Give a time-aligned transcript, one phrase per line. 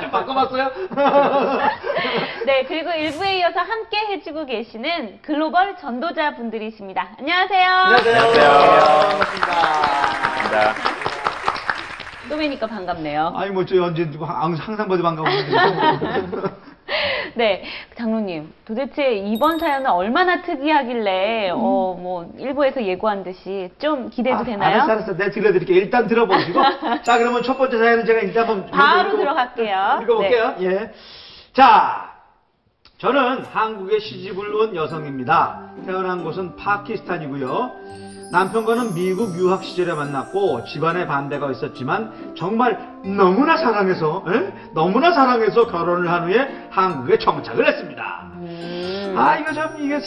[0.00, 0.70] 좀 바꿔봤어요?
[2.46, 7.10] 네, 그리고 일부에 이어서 함께 해주고 계시는 글로벌 전도자 분들이십니다.
[7.18, 7.70] 안녕하세요.
[7.70, 8.22] 안녕하세요.
[9.10, 10.74] 반갑습니다.
[12.28, 13.34] 또 뵈니까 반갑네요.
[13.36, 15.44] 아니 뭐 저 언제 누구 항- 항상 봐도 반가운데
[17.34, 17.64] 네,
[17.96, 21.56] 장로님, 도대체 이번 사연은 얼마나 특이하길래, 음.
[21.56, 24.74] 어, 뭐, 일부에서 예고한 듯이 좀 기대도 되나요?
[24.82, 25.76] 알았어 알았어 내가 들려드릴게요.
[25.78, 26.60] 일단 들어보시고
[27.02, 29.96] 자 그러면 첫 번째 사연은 제가 일단 한번 바로 읽어- 들어갈게요.
[29.98, 30.04] 네.
[30.04, 30.54] 읽어볼게요.
[30.60, 30.90] 예.
[31.52, 32.12] 자
[32.98, 35.70] 저는 한국에 시집을 온 여성입니다.
[35.86, 37.72] 태어난 곳은 파키스탄이고요.
[38.32, 44.52] 남편과는 미국 유학 시절에 만났고 집안의 반대가 있었지만 정말 너무나 사랑해서 에?
[44.74, 48.26] 너무나 사랑해서 결혼을 한 후에 한국에 정착을 했습니다.
[48.36, 49.98] 음, 아 이거 참 이게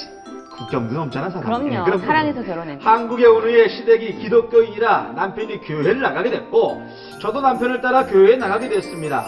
[0.58, 1.44] 국경도 넘잖아 사람.
[1.45, 1.73] 그럼요.
[1.73, 2.88] 예, 그럼 사랑해서 결혼했죠.
[2.90, 6.82] 한국에 온 후에 시댁이 기독교인이라 남편이 교회를 나가게 됐고
[7.22, 9.23] 저도 남편을 따라 교회에 나가게 됐습니다.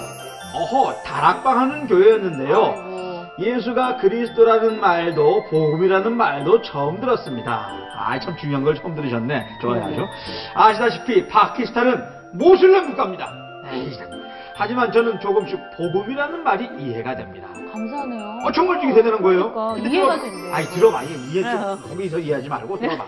[0.56, 2.90] 어허 다락방 하는 교회였는데요.
[3.40, 7.70] 예수가 그리스도라는 말도 복음이라는 말도 처음 들었습니다.
[8.00, 9.58] 아 참 중요한 걸 처음 들으셨네.
[9.62, 10.08] 좋아요 아주.
[10.56, 12.02] 아시다시피 파키스탄은
[12.34, 13.30] 모슬렘 국가입니다.
[13.72, 14.08] 에이, 참.
[14.56, 17.48] 하지만 저는 조금씩 복음이라는 말이 이해가 됩니다.
[17.72, 18.40] 감사하네요.
[18.46, 19.52] 어, 정말 이게 대단한 거예요.
[19.54, 20.22] 그러니까, 근데 이해가 들어봐.
[20.32, 20.54] 된대.
[20.54, 21.04] 아니, 들어봐.
[21.04, 21.52] 이해, 이해 좀,
[21.82, 21.90] 네.
[21.90, 23.06] 거기서 이해하지 말고 들어봐.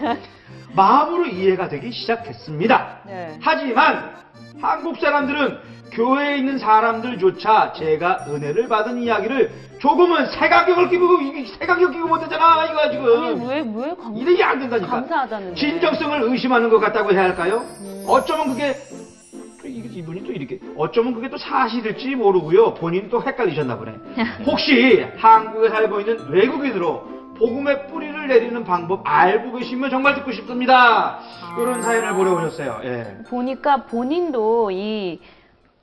[0.75, 2.97] 마음으로 이해가 되기 시작했습니다.
[3.05, 3.37] 네.
[3.41, 4.11] 하지만
[4.61, 5.57] 한국 사람들은
[5.93, 11.07] 교회에 있는 사람들조차 제가 은혜를 받은 이야기를 조금은 색안경을 끼고,
[11.59, 13.49] 색안경 끼고 못하잖아, 이거 지금.
[13.49, 14.87] 왜, 왜 감, 이게 안 된다니까.
[14.87, 15.55] 감사하다는데.
[15.55, 17.65] 진정성을 의심하는 것 같다고 해야 할까요?
[17.81, 18.05] 음.
[18.07, 18.75] 어쩌면 그게
[19.65, 22.75] 이분이 또 이렇게 어쩌면 그게 또 사실일지 모르고요.
[22.75, 23.93] 본인 또 헷갈리셨나 보네.
[24.45, 27.03] 혹시 한국에 살고 있는 외국인으로
[27.39, 31.19] 복음의 뿌리를 내리는 방법 알고 계시면 정말 듣고 싶습니다.
[31.59, 32.81] 이런 사연을 보내오셨어요.
[32.83, 33.17] 예.
[33.27, 35.19] 보니까 본인도 이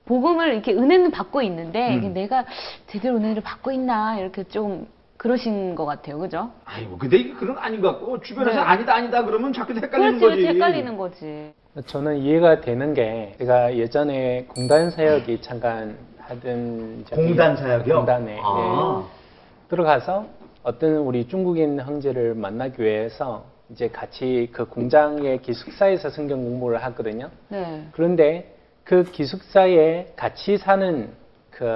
[0.08, 2.14] 복음을 이렇게 은혜는 받고 있는데 음.
[2.14, 2.46] 내가
[2.86, 4.88] 제대로 은혜를 받고 있나 이렇게 좀
[5.19, 6.50] 그러신 것 같아요, 그죠?
[6.64, 8.62] 아이고, 근데 이게 그런 거 아닌 것 같고 주변에서 네.
[8.62, 10.42] 아니다 아니다 그러면 자꾸 헷갈리는 그렇지, 거지.
[10.42, 11.52] 그렇지, 헷갈리는 거지.
[11.86, 17.96] 저는 이해가 되는 게 제가 예전에 공단 사역이 잠깐 하던 공단 사역이요?
[17.96, 19.04] 공단에 아.
[19.04, 20.26] 예, 들어가서
[20.62, 27.28] 어떤 우리 중국인 형제를 만나기 위해서 이제 같이 그 공장의 기숙사에서 성경 공부를 하거든요.
[27.48, 27.86] 네.
[27.92, 28.57] 그런데
[28.88, 31.10] 그 기숙사에 같이 사는
[31.50, 31.66] 그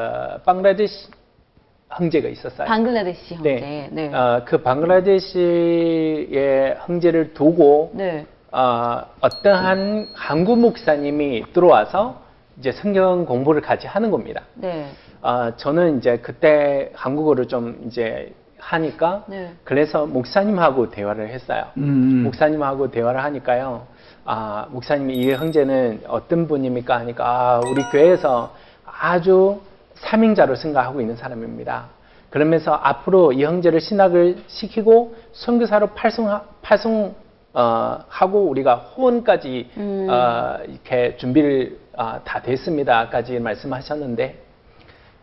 [0.47, 1.09] 방글라데시
[1.91, 2.67] 형제가 있었어요.
[2.67, 3.55] 방글라데시 형제.
[3.57, 3.91] 네.
[3.93, 4.15] 네.
[4.15, 5.19] 어, 그 방글라데시의
[6.87, 8.25] 형제를 두고 네.
[8.51, 12.23] 어, 어떠한 한국 목사님이 들어와서
[12.59, 14.45] 이제 성경 공부를 같이 하는 겁니다.
[14.55, 14.89] 네.
[15.21, 19.53] 어, 저는 이제 그때 한국어를 좀 이제 하니까 네.
[19.65, 21.65] 그래서 목사님하고 대화를 했어요.
[21.77, 22.23] 음.
[22.23, 23.87] 목사님하고 대화를 하니까요.
[24.25, 26.99] 아, 목사님이 이 형제는 어떤 분입니까?
[27.01, 29.61] 하니까 아, 우리 교회에서 아주
[29.95, 31.87] 사명자로 생각하고 있는 사람입니다.
[32.31, 37.15] 그러면서 앞으로 이 형제를 신학을 시키고 선교사로 팔송 팔송
[37.55, 40.07] 어, 하고 우리가 후원까지 음.
[40.09, 44.39] 어, 이렇게 준비를 아, 다 됐습니다까지 말씀하셨는데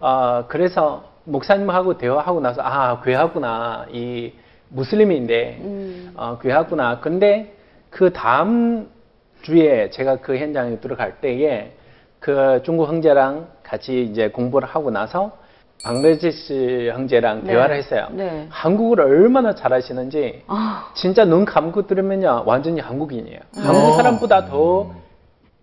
[0.02, 4.34] 어, 그래서 목사님하고 대화하고 나서 아 교회하구나 이
[4.70, 6.14] 무슬림인데 음.
[6.16, 7.00] 어, 교회하구나.
[7.00, 7.56] 근데
[7.90, 8.90] 그 다음
[9.42, 11.74] 주에 제가 그 현장에 들어갈 때에
[12.20, 15.38] 그 중국 형제랑 같이 이제 공부를 하고 나서
[15.84, 17.54] 방글라데시 형제랑 네.
[17.54, 18.08] 대화를 했어요.
[18.12, 18.48] 네.
[18.50, 23.40] 한국어를 얼마나 잘하시는지 아, 진짜 눈 감고 들으면요 완전히 한국인이에요.
[23.56, 24.92] 한국 사람보다 더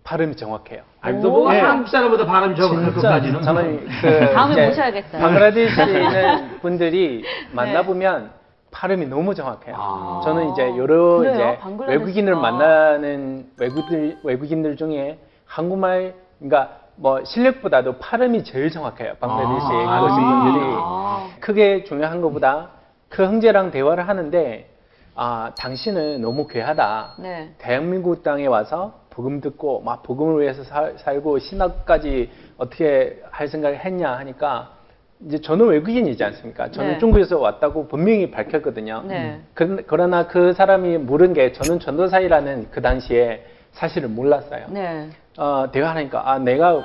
[0.03, 0.81] 발음이 정확해요.
[1.01, 1.59] 너 뭐, 네.
[1.59, 3.41] 한국 사람보다 발음이 진짜 것까지는.
[3.43, 5.21] 저는 그 다음에 모셔야겠어요.
[5.21, 7.23] 방글라데시에 있는 분들이
[7.53, 8.31] 만나보면
[8.71, 9.75] 발음이 너무 정확해요.
[9.77, 10.21] 아.
[10.23, 11.33] 저는 이제 여러 그래요?
[11.33, 11.91] 이제 방글라데시가.
[11.91, 19.13] 외국인을 만나는 외국인들 외국인들 중에 한국말 그러니까 뭐 실력보다도 발음이 제일 정확해요.
[19.19, 20.01] 방글라데시 에 아.
[20.01, 21.27] 거신 분들이 아.
[21.39, 22.69] 크게 중요한 것보다
[23.09, 24.69] 그 형제랑 대화를 하는데
[25.15, 27.15] 아 당신은 너무 괴하다.
[27.19, 27.53] 네.
[27.57, 34.11] 대한민국 땅에 와서 복음 듣고 막 복음을 위해서 살, 살고 신학까지 어떻게 할 생각을 했냐
[34.17, 34.76] 하니까
[35.25, 36.69] 이제 저는 외국인이지 않습니까?
[36.71, 36.99] 저는 네.
[36.99, 39.03] 중국에서 왔다고 분명히 밝혔거든요.
[39.07, 39.41] 네.
[39.55, 44.67] 그, 그러나 그 사람이 물은 게 저는 전도사이라는 그 당시에 사실을 몰랐어요.
[44.69, 45.09] 네.
[45.37, 46.83] 어, 대화하니까 아 내가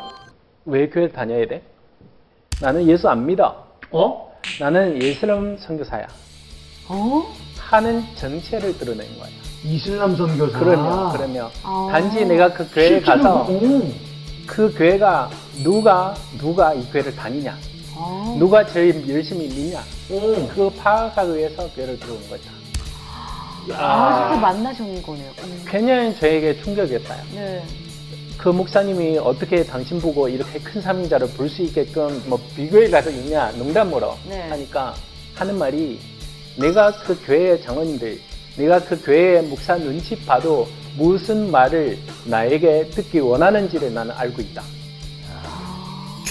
[0.64, 1.62] 왜 교회 다녀야 돼?
[2.60, 3.66] 나는 예수 안 믿어.
[3.90, 4.32] 어?
[4.60, 6.06] 나는 예슬람 선교사야.
[6.88, 7.22] 어?
[7.58, 9.42] 하는 정체를 드러낸 거예요.
[9.64, 10.58] 이슬람 선교사.
[10.58, 11.88] 그러면 그러면 아.
[11.92, 13.82] 단지 내가 그 교회에 가서 그- 오.
[14.46, 15.30] 그 교회가
[15.62, 17.56] 누가 누가 이 교회를 다니냐,
[18.04, 18.36] 어.
[18.38, 20.48] 누가 제일 열심히 믿냐, 오.
[20.48, 22.50] 그거 파악하기 위해서 교회를 들어온 거죠.
[23.72, 25.30] 아, 직접 만나신 거네요.
[25.44, 25.64] 음.
[25.68, 27.22] 굉장히 저에게 충격이었어요.
[27.34, 27.62] 네.
[28.36, 33.52] 그 목사님이 어떻게 당신 보고 이렇게 큰 사명자를 볼 수 있게끔 뭐 비교에 가서 있냐
[33.52, 34.48] 농담으로 네.
[34.48, 34.94] 하니까
[35.36, 36.00] 하는 말이
[36.56, 38.20] 내가 그 교회의 장로님들
[38.56, 40.66] 내가 그 교회의 목사 눈치 봐도
[40.96, 44.62] 무슨 말을 나에게 듣기 원하는지를 나는 알고 있다.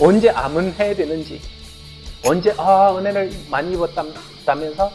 [0.01, 1.39] 언제 암은 해야 되는지
[2.27, 4.91] 언제 아 은혜를 많이 입었다면서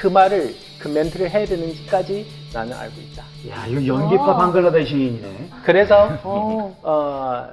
[0.00, 3.24] 그 말을 그 멘트를 해야 되는지까지 나는 알고 있다.
[3.50, 4.36] 야, 이거 연기파 아.
[4.36, 5.50] 방글라데시인이네.
[5.64, 6.76] 그래서 어.
[6.82, 7.48] 어,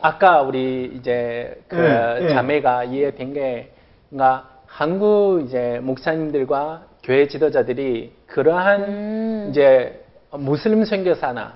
[0.00, 2.28] 아까 우리 이제 그 네, 네.
[2.30, 3.72] 자매가 이해된 게,
[4.08, 9.46] 그러니까 한국 이제 목사님들과 교회 지도자들이 그러한 음.
[9.50, 11.54] 이제 무슬림 선교사나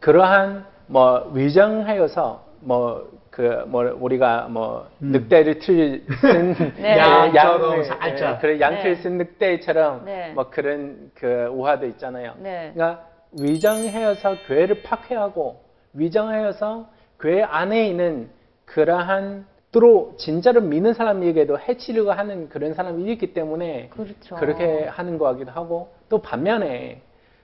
[0.00, 5.10] 그러한 뭐 위정하여서 뭐 그 뭐 우리가 뭐 음.
[5.10, 6.04] 늑대를 틀쓴
[6.78, 6.98] 네.
[6.98, 8.40] 양처럼 살짝.
[8.40, 9.02] 그래 양틀 네.
[9.02, 10.32] 쓴 늑대처럼 네.
[10.34, 12.34] 뭐 그런 그 우화도 있잖아요.
[12.38, 12.70] 네.
[12.74, 15.60] 그러니까 위정하여서 교회를 파괴하고
[15.94, 16.86] 위정하여서
[17.18, 18.30] 교회 안에 있는
[18.66, 24.36] 그러한 또 진짜로 믿는 사람에게도 해치려고 하는 그런 사람이 있기 때문에 그렇죠.
[24.36, 27.02] 그렇게 하는 거 같기도 하고 또 반면에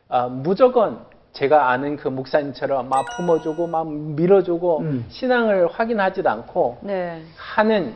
[0.08, 5.04] 아, 무조건 제가 아는 그 목사님처럼 막 품어주고 막 밀어주고 음.
[5.08, 7.22] 신앙을 확인하지도 않고 네.
[7.36, 7.94] 하는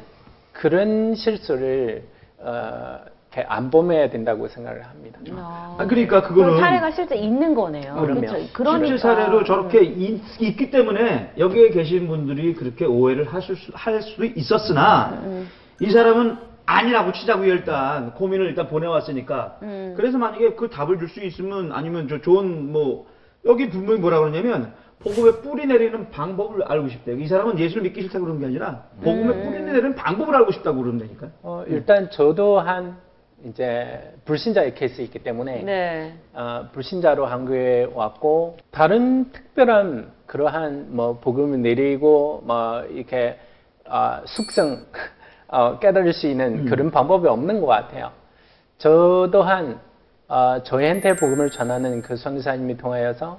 [0.53, 2.05] 그런 실수를
[2.39, 3.01] 어,
[3.49, 5.19] 안 범해야 된다고 생각을 합니다.
[5.37, 7.95] 아, 아, 그러니까 그거는 그런 사례가 실제 있는 거네요.
[7.97, 8.37] 그렇죠.
[8.53, 8.87] 그러니까.
[8.87, 14.25] 실제 사례로 저렇게 있, 있기 때문에 여기에 계신 분들이 그렇게 오해를 하실 수, 할 수도
[14.25, 15.49] 있었으나 음.
[15.81, 19.95] 이 사람은 아니라고 치자고요 일단 고민을 일단 보내왔으니까 음.
[19.97, 23.07] 그래서 만약에 그 답을 줄 수 있으면 아니면 저 좋은 뭐
[23.47, 27.19] 여기 분명히 뭐라 그러냐면 복음에 뿌리 내리는 방법을 알고 싶대요.
[27.19, 29.45] 이 사람은 예수를 믿기 싫다고 그러는 게 아니라 복음에 음.
[29.45, 31.31] 뿌리 내리는 방법을 알고 싶다고 그런다니까요.
[31.43, 32.97] 어, 일단 저도 한
[33.45, 36.15] 이제 불신자의 케이스이기 때문에 네.
[36.33, 43.39] 어, 불신자로 한국에 왔고 다른 특별한 그러한 뭐 복음을 내리고 뭐 이렇게
[43.87, 44.87] 어, 숙성
[45.49, 46.65] 어, 깨달을 수 있는 음.
[46.65, 48.11] 그런 방법이 없는 것 같아요.
[48.79, 49.79] 저 또한
[50.29, 53.39] 어, 저희한테 복음을 전하는 그 선교사님이 통하여서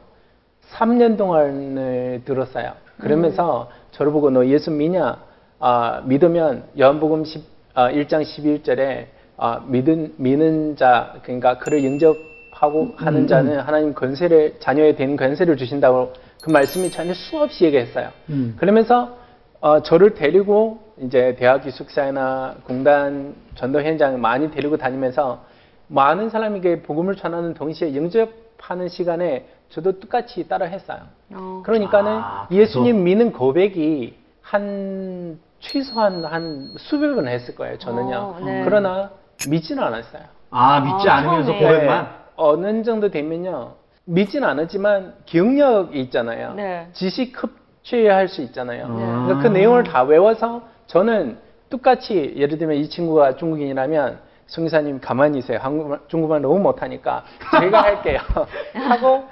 [0.74, 2.74] 3년 동안을 들었어요.
[3.00, 5.18] 그러면서 저를 보고 너 예수 믿냐?
[5.60, 7.44] 아, 믿으면 요한복음 10,
[7.74, 9.06] 아, 1장 11절에
[9.38, 15.58] 아, 믿은 믿는 자 그러니까 그를 영접하고 하는 음, 자는 하나님 권세를 자녀에 대한 권세를
[15.58, 18.10] 주신다고 그 말씀이 전혀 수없이 얘기했어요.
[18.30, 18.56] 음.
[18.58, 19.18] 그러면서
[19.60, 25.44] 어, 저를 데리고 이제 대학 기숙사나 공단 전도 현장 많이 데리고 다니면서
[25.88, 31.00] 많은 사람에게 복음을 전하는 동시에 영접하는 시간에 저도 똑같이 따라 했어요.
[31.34, 31.62] 어.
[31.66, 32.48] 그러니까는 아?
[32.52, 37.78] 예수님 믿는 고백이 한 최소한 한 수백 번 했을 거예요.
[37.78, 38.16] 저는요.
[38.16, 38.62] 어, 네.
[38.64, 39.12] 그러나
[39.50, 40.24] 믿지는 않았어요.
[40.52, 41.66] 아 믿지 아, 않으면서 처음에.
[41.66, 42.04] 고백만.
[42.06, 43.74] 네, 어느 정도 되면요.
[44.06, 46.54] 믿지는 않았지만 기억력이 있잖아요.
[46.54, 46.88] 네.
[46.94, 48.88] 지식 흡수할 수 있잖아요.
[48.88, 48.96] 네.
[49.04, 51.38] 그러니까 그 내용을 다 외워서 저는
[51.70, 55.58] 똑같이 예를 들면 이 친구가 중국인이라면 송기사님 가만히 있어요.
[55.58, 57.24] 한국말, 중국말 너무 못하니까
[57.60, 58.20] 제가 할게요.
[58.74, 59.26] 하고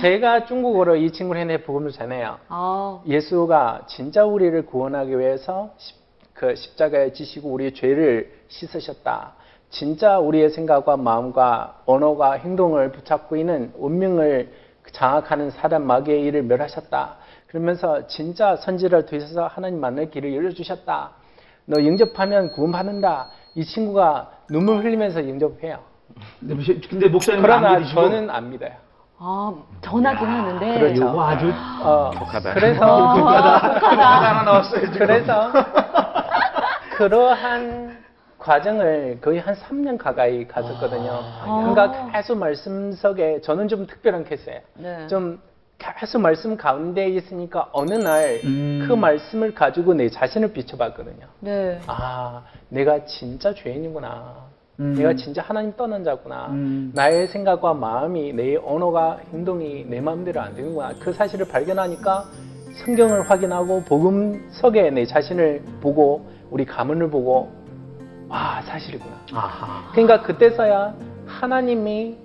[0.00, 2.38] 제가 중국어로 이 친구한테 복음을 전해요.
[2.48, 3.00] 아.
[3.06, 5.96] 예수가 진짜 우리를 구원하기 위해서 십,
[6.34, 9.34] 그 십자가에 지시고 우리의 죄를 씻으셨다.
[9.70, 14.50] 진짜 우리의 생각과 마음과 언어가 행동을 붙잡고 있는 운명을
[14.90, 17.16] 장악하는 사단 마귀의 일을 멸하셨다.
[17.46, 21.10] 그러면서 진짜 선지를 되셔서 하나님 만날 길을 열어주셨다.
[21.66, 23.30] 너 영접하면 구원받는다.
[23.58, 25.80] 이 친구가 눈물 흘리면서 영접해요.
[26.38, 28.70] 근데, 뭐- 근데 목사님은 그러나 안 저는 안 믿어요.
[29.18, 30.78] 아, 전하긴 하는데.
[30.78, 31.02] 그렇죠.
[31.06, 32.54] 요거 아주 어, 독하다.
[32.54, 32.84] 그래서
[33.18, 34.98] 하나 나왔어요 지금.
[34.98, 35.50] 그래서
[36.96, 37.98] 그러한
[38.38, 41.10] 과정을 거의 한 3년 가까이 갔었거든요.
[41.44, 41.68] 아.
[41.74, 44.60] 그러니까 계속 말씀 속에 저는 좀 특별한 케이스예요.
[44.74, 45.06] 네.
[45.08, 45.40] 좀
[45.78, 49.00] 계속 말씀 가운데 있으니까 어느 날그 음.
[49.00, 51.26] 말씀을 가지고 내 자신을 비춰봤거든요.
[51.40, 51.80] 네.
[51.86, 54.48] 아, 내가 진짜 죄인이구나.
[54.80, 54.94] 음.
[54.94, 56.48] 내가 진짜 하나님 떠난 자구나.
[56.50, 56.90] 음.
[56.94, 60.94] 나의 생각과 마음이, 내 언어가, 행동이 내 마음대로 안 되는구나.
[61.00, 62.24] 그 사실을 발견하니까
[62.84, 67.50] 성경을 확인하고 복음 속에 내 자신을 보고 우리 가문을 보고
[68.28, 69.14] 아 사실이구나.
[69.32, 69.90] 아하.
[69.92, 70.94] 그러니까 그때서야
[71.26, 72.16] 하나님이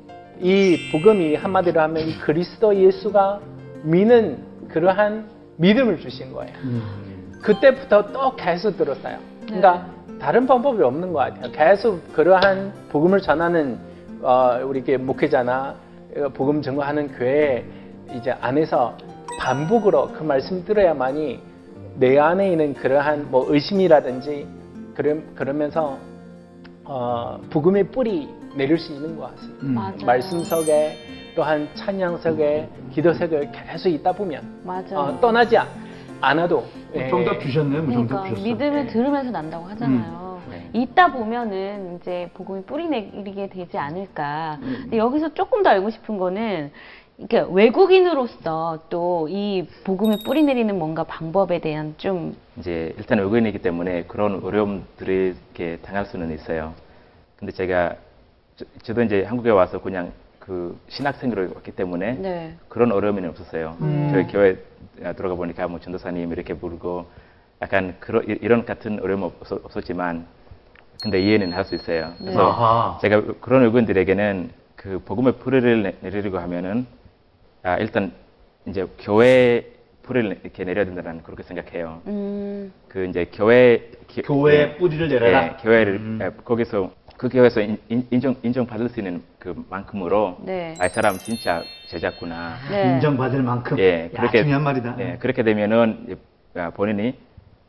[0.43, 3.39] 이 복음이 한마디로 하면 이 그리스도 예수가
[3.83, 6.53] 믿는 그러한 믿음을 주신 거예요.
[6.65, 7.31] 음.
[7.41, 9.19] 그때부터 또 계속 들었어요.
[9.45, 9.87] 그러니까
[10.19, 11.51] 다른 방법이 없는 것 같아요.
[11.53, 13.79] 계속 그러한 복음을 전하는
[14.21, 15.75] 어, 우리 이렇게 목회자나
[16.17, 17.65] 어, 복음 전거하는 교회
[18.13, 18.97] 이제 안에서
[19.39, 21.39] 반복으로 그 말씀 들어야만이
[21.99, 24.45] 내 안에 있는 그러한 뭐 의심이라든지
[24.93, 25.97] 그러, 그러면서
[26.83, 29.65] 어, 복음의 뿌리 내릴 수 있는 것 같습니다.
[29.65, 29.73] 음.
[29.73, 29.97] 맞아요.
[30.05, 30.97] 말씀 속에
[31.35, 34.99] 또한 찬양 속에 기도 속에 계속 있다 보면 맞아요.
[34.99, 35.67] 어, 떠나지 않-
[36.21, 36.63] 않아도
[36.95, 37.09] 예.
[37.09, 37.81] 정답 주셨네요.
[37.83, 38.47] 뭐 정답 그러니까 주셨어.
[38.47, 40.41] 믿음을 들으면서 난다고 하잖아요.
[40.49, 40.69] 네.
[40.73, 44.59] 있다 보면은 이제 복음이 뿌리 내리게 되지 않을까.
[44.61, 44.77] 음.
[44.83, 46.71] 근데 여기서 조금 더 알고 싶은 거는
[47.17, 54.03] 이게 외국인으로서 또 이 복음의 뿌리 내리는 뭔가 방법에 대한 좀 이제 일단 외국인이기 때문에
[54.03, 56.73] 그런 어려움들이 이렇게 당할 수는 있어요.
[57.37, 57.95] 근데 제가
[58.55, 62.55] 저, 저도 이제 한국에 와서 그냥 그 신학생으로 왔기 때문에 네.
[62.67, 63.77] 그런 어려움은 없었어요.
[63.81, 64.09] 음.
[64.11, 64.57] 저희 교회
[65.15, 67.05] 들어가 보니까 뭐 전도사님 이렇게 부르고
[67.61, 70.25] 약간 그런 이- 이런 같은 어려움 없, 없었 지만
[71.01, 72.13] 근데 이해는 할 수 있어요.
[72.17, 72.97] 그래서 아하.
[73.01, 76.85] 제가 그런 외국인들에게는 그 복음의 뿌리를 내- 내리려고 하면은
[77.63, 78.11] 아, 일단
[78.67, 79.71] 이제 교회
[80.03, 82.01] 뿌리를 이렇게 내려야 된다는 그렇게 생각해요.
[82.07, 85.45] 음, 그 이제 교회 기- 교회 예, 뿌리를 내려라.
[85.45, 86.19] 예, 교회를 음.
[86.21, 86.91] 예, 거기서
[87.23, 90.75] 그 교회에서 인, 인- 인정 인정받을 수 있는 그 만큼으로 네.
[90.77, 92.55] 아, 이 사람 진짜 제자구나.
[92.69, 92.95] 네.
[92.95, 93.79] 인정받을 만큼.
[93.79, 94.95] 예, 야, 그렇게 중요한 말이다.
[94.99, 96.17] 예, 그렇게 되면은
[96.55, 97.15] 아, 본인이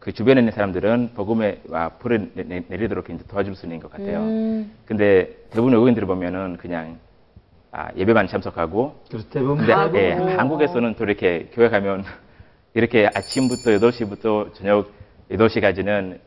[0.01, 4.19] 그 주변에 있는 사람들은 복음에 아, 불을 내- 내리도록 이제 도와줄 수 있는 것 같아요.
[4.23, 6.99] 음, 근데 대부분 외국인들을 보면은 그냥
[7.71, 9.97] 아, 예배만 참석하고 대부분 근데 아이고.
[9.99, 12.03] 예, 한국에서는 또 이렇게 교회 가면
[12.75, 14.91] 이렇게 아침부터 8시부터 저녁
[15.31, 16.19] 8시까지는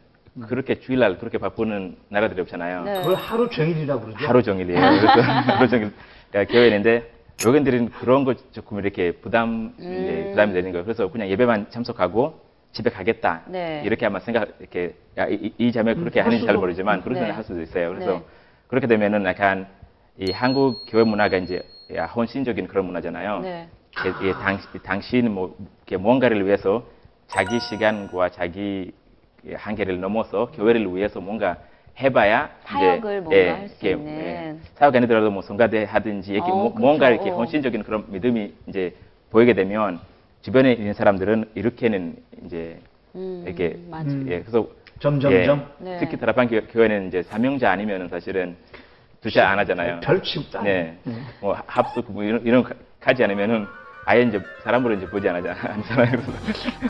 [0.47, 2.83] 그렇게 주일날 그렇게 바쁘는 나라들이 없잖아요.
[2.83, 2.93] 네.
[3.01, 4.27] 그걸 하루 종일이라고 그러죠.
[4.27, 4.79] 하루 종일이에요.
[4.79, 5.07] 그래서
[5.57, 5.91] 하루 종일
[6.49, 7.11] 교회인데
[7.43, 9.87] 외국인들은 그런 거 조금 이렇게 부담 이제
[10.25, 10.29] 음.
[10.31, 10.83] 부담이 되는 거예요.
[10.83, 12.39] 그래서 그냥 예배만 참석하고
[12.71, 13.43] 집에 가겠다.
[13.47, 13.81] 네.
[13.85, 17.01] 이렇게 아마 생각 이렇게 야, 이, 이 자매 그렇게 음, 할 하는지 잘 수도- 모르지만
[17.01, 17.29] 그렇게 네.
[17.31, 17.89] 할 수도 있어요.
[17.93, 18.23] 그래서 네.
[18.67, 19.67] 그렇게 되면은 약간
[20.19, 21.63] 이 한국 교회 문화가 이제
[21.95, 23.39] 야, 헌신적인 그런 문화잖아요.
[23.39, 23.69] 네.
[24.05, 25.55] 예, 예, 당, 당신 뭐
[25.87, 26.83] 이렇게 뭔가를 위해서
[27.27, 28.91] 자기 시간과 자기 예,
[29.55, 31.57] 한계를 넘어서 교회를 위해서 뭔가
[31.99, 34.59] 해봐야 사역을 뭔가 할수 있는.
[34.75, 36.69] 사역 아니더라도 뭐 성가대 하든지 이렇게 어, 뭐-.
[36.77, 37.35] 뭔가 이렇게 어.
[37.35, 38.93] 헌신적인 그런 믿음이 이제
[39.31, 39.99] 보이게 되면
[40.41, 42.79] 주변에 있는 사람들은 이렇게는 이제
[43.15, 44.05] 음, 이렇게 맞아요.
[44.07, 44.25] 음.
[44.29, 44.67] 예 그래서
[44.99, 45.67] 점점점.
[45.79, 45.97] 네.
[45.99, 48.55] 특히 다락방 교- 교회는 이제 사명자 아니면은 사실은
[49.21, 49.99] 두자 안 하잖아요.
[50.01, 50.93] 별 취급도 안 해.
[51.03, 51.13] 네.
[51.41, 53.65] 뭐 합숙 뭐 이런 이런 거 가지 않으면은
[54.09, 55.27] 아예 이제 사람으로 이제 보지.
[55.27, 55.51] 않잖아요.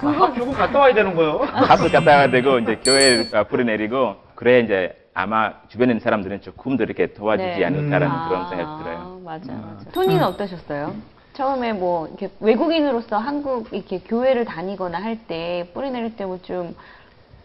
[0.03, 1.39] 아, 결국 갔다 와야 되는 거예요.
[1.51, 6.77] 합숙 갔다 와야 되고 이제 교회를 앞으로 내리고 그래 이제 아마 주변에 있는 사람들은 조금
[6.77, 7.65] 더 이렇게 도와주지 네.
[7.65, 9.19] 않을까라는 아, 그런 생각이 들어요.
[9.25, 9.89] 맞아, 맞아.
[9.91, 10.93] 토니는 어떠셨어요?
[11.33, 16.75] 처음에 뭐 이렇게 외국인으로서 한국 이렇게 교회를 다니거나 할 때 뿌리 내릴 때 뭐 좀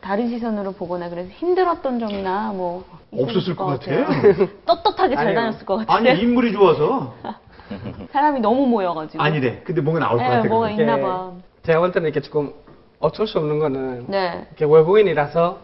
[0.03, 4.05] 다른 시선으로 보거나 그래서 힘들었던 점이나 뭐 없었을 것 같아요.
[4.67, 5.41] 떳떳하게 잘 아니요.
[5.41, 7.15] 다녔을 것 같은데 아니, 인물이 좋아서.
[8.13, 9.61] 사람이 너무 모여가지고 아니래.
[9.65, 10.49] 근데 뭔가 나올 것 네, 같아.
[10.49, 10.71] 뭐가.
[10.71, 11.03] 있나 예.
[11.03, 11.33] 봐.
[11.63, 12.53] 제가 볼 때는 이렇게 조금
[13.01, 14.47] 어쩔 수 없는 거는 네.
[14.51, 15.59] 이렇게 외국인이라서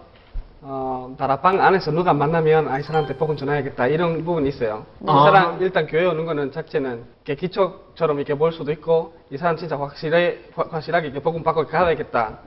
[0.61, 4.87] 어, 다락방 안에서 누가 만나면 아, 이 사람한테 복음 전해야겠다 이런 부분이 있어요.
[5.01, 5.23] 이 아.
[5.25, 9.79] 사람 일단 교회 오는 거는 자체는 이렇게 기초처럼 이렇게 볼 수도 있고 이 사람 진짜
[9.79, 12.39] 확실해, 확- 확실하게 이렇게 복음 받고 가야겠다.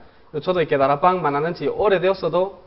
[0.42, 2.61] 저도 이렇게 다락방만 하는 지 오래되었어도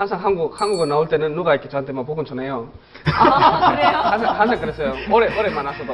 [0.00, 2.70] 항상 한국, 한국에 나올 때는 누가 이렇게 저한테 막 복음 전해요.
[3.14, 3.88] 아, 그래요?
[4.00, 4.94] 항상, 항상 그랬어요.
[5.12, 5.92] 오래, 오래 만났어도.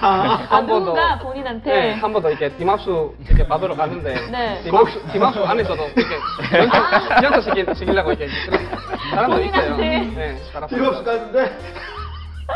[0.00, 0.08] 아,
[0.48, 4.60] 한 번도- 누군가 본인한테 네, 한 번도 이렇게 디맙수 이렇게 받으러 갔는데 네.
[4.64, 6.16] 디맙수, 디맙수 안에서도 이렇게
[6.58, 8.66] 연습, 연습 시키, 시키려고 이렇게 그런
[9.14, 9.76] 사람도 있어요.
[9.76, 11.56] 네, 사람 필요 없을 것 같은데.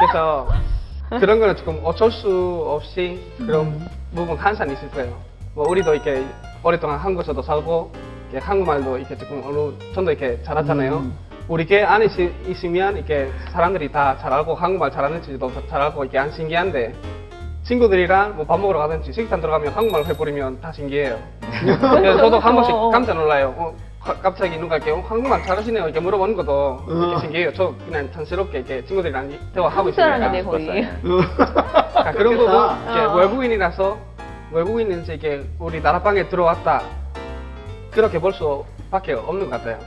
[0.00, 0.49] 그래서
[1.21, 5.17] 그런 거는 조금 어쩔 수 없이 그런 부분 항상 있을 거예요.
[5.55, 6.25] 뭐 우리도 이렇게
[6.64, 7.93] 오랫동안 한국에서도 살고
[8.37, 10.97] 한국말도 이렇게 조금 어느 정도 이렇게 잘하잖아요.
[10.99, 11.13] 음.
[11.49, 16.31] 우리 게 안에 있- 있으면 이렇게 사람들이 다잘 알고 한국말 잘하는지도 잘 알고 이렇게 안
[16.31, 16.93] 신기한데
[17.63, 21.19] 친구들이랑 뭐 밥 먹으러 가든지 식당 들어가면 한국말 해버리면 다 신기해요.
[21.41, 22.91] 그래서 저도 한 번씩 어.
[22.91, 23.55] 깜짝 놀라요.
[23.57, 26.87] 어, 가- 갑자기 누가 이렇게 어, 한국말 잘하시네요 이렇게 물어보는 것도 어.
[26.89, 27.53] 이렇게 신기해요.
[27.55, 30.31] 저 그냥 자연스럽게 이렇게 친구들이랑 대화하고 있으니까.
[31.03, 33.15] 그러니까 그런 부분 이렇게 어.
[33.17, 33.99] 외국인이라서
[34.53, 36.83] 외국인은 이제 이게 우리 나라 방에 들어왔다
[37.99, 39.81] 그렇게 볼 수밖에 없는 것 같아요.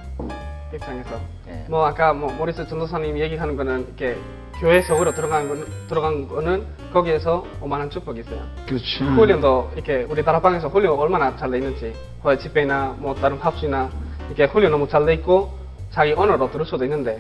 [0.74, 1.12] 입장에서.
[1.48, 1.66] 예.
[1.70, 4.18] 뭐 아까 뭐 모리스 전도사님 얘기하는 거는 이렇게
[4.60, 8.42] 교회 속으로 들어간 거는 들어간 거는 거기에서 오만한 축복이 있어요.
[8.68, 9.06] 그렇지.
[9.06, 13.90] 훈련도 이렇게 우리 다락방에서 훈련 얼마나 잘 돼 있는지 뭐 집회나 뭐 다른 합수나
[14.28, 15.50] 이렇게 훈련 너무 잘 돼 있고
[15.90, 17.18] 자기 언어로 들을 수도 있는데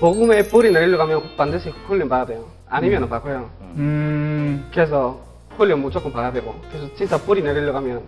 [0.00, 2.46] 복음의 뿌리 내리려고 하면 반드시 훈련 받아야 돼요.
[2.68, 3.48] 아니면 은 바꿔요.
[3.76, 4.68] 음.
[4.72, 5.20] 그래서
[5.56, 8.02] 훈련 무조건 받아야 되고 그래서 진짜 뿌리 내리려고 하면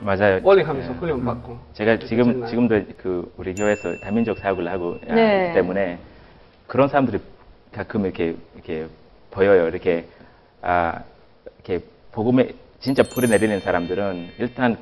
[0.00, 0.40] 맞아요.
[0.42, 0.96] 올링하면서 예.
[0.96, 2.46] 훈련 받고 제가 지금 되나요?
[2.50, 5.46] 지금도 그 우리 교회에서 다민족 사역을 하고 아, 네.
[5.46, 5.98] 있기 때문에
[6.66, 7.18] 그런 사람들이
[7.72, 8.86] 가끔 이렇게 이렇게
[9.30, 9.66] 보여요.
[9.68, 10.06] 이렇게
[10.62, 11.02] 아
[11.56, 14.76] 이렇게 복음에 진짜 뿌리 내리는 사람들은 일단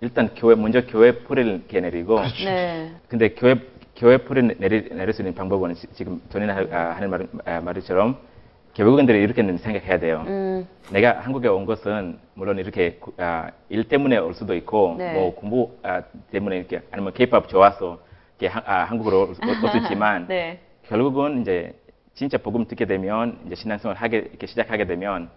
[0.00, 2.92] 일단 교회 먼저 교회 뿌리를 이렇게 내리고 네.
[3.08, 3.56] 근데 교회
[3.96, 7.60] 교회 뿌리 내리, 내릴 수 있는 방법은 지- 지금 전이나 하- 아, 하는 말, 아,
[7.60, 8.16] 말처럼
[8.78, 10.24] 교회국인들이 이렇게는 생각해야 돼요.
[10.28, 15.14] 음, 내가 한국에 온 것은 물론 이렇게 구- 아, 일 때문에 올 수도 있고 네.
[15.14, 17.98] 뭐 공부 아, 때문에 이렇게 아니면 케이팝 좋아서
[18.38, 20.60] 이렇게 한, 아, 한국으로 올, 수- 있지만 네.
[20.84, 21.74] 결국은 이제
[22.14, 25.28] 진짜 복음 듣게 되면 이제 신앙생활 하게 이렇게 시작하게 되면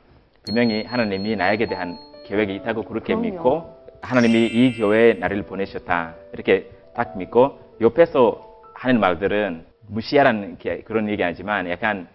[0.46, 3.22] 분명히 하나님이 나에게 대한 계획이 있다고 그렇게 그럼요.
[3.24, 8.40] 믿고 하나님이 이 교회에 나를 보내셨다 이렇게 딱 믿고 옆에서
[8.76, 12.08] 하는 말들은 무시하라는 게 그런 얘기 아니지만 약간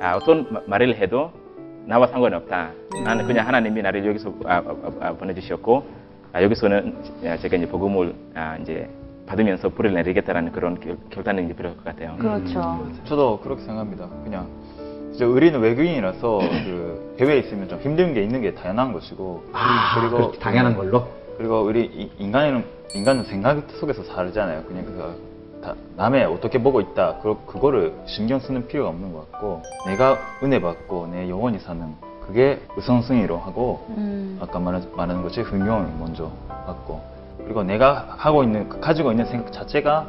[0.00, 1.30] 아, 어떤 마- 말을 해도
[1.86, 2.70] 나와 상관없다.
[3.04, 5.84] 나는 그냥 하나님이 나를 여기서 아, 아, 아, 보내주셨고
[6.32, 8.88] 아, 여기서는 아, 제가 이제 복음을 아, 이제
[9.26, 12.16] 받으면서 불을 내리겠다라는 그런 결, 결단이 이제 필요할 것 같아요.
[12.18, 12.86] 그렇죠.
[13.04, 14.08] 저도 그렇게 생각합니다.
[14.24, 14.46] 그냥
[15.10, 20.32] 진짜 우리는 외국인이라서 그 해외에 있으면 좀 힘든 게 있는 게 당연한 것이고 아, 그리고
[20.32, 21.06] 당연한 걸로.
[21.38, 24.62] 그리고 우리 이- 인간은 인간은 생각 속에서 살잖아요.
[24.64, 25.35] 그냥 그 다-
[25.96, 27.16] 남의 어떻게 보고 있다.
[27.22, 31.94] 그 그거를 신경 쓰는 필요가 없는 것 같고 내가 은혜 받고 내 영혼이 사는
[32.26, 37.00] 그게 우선순위로 하고 음, 아까 말한, 말하는 것이 흥명을 먼저 받고
[37.44, 40.06] 그리고 내가 하고 있는 가지고 있는 생각 자체가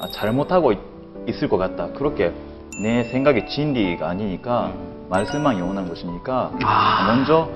[0.00, 0.78] 아, 잘못하고 있,
[1.28, 1.88] 을것 같다.
[1.92, 2.32] 그렇게
[2.82, 4.72] 내 생각이 진리가 아니니까
[5.08, 7.06] 말씀만 영원한 것이니까 아.
[7.06, 7.48] 먼저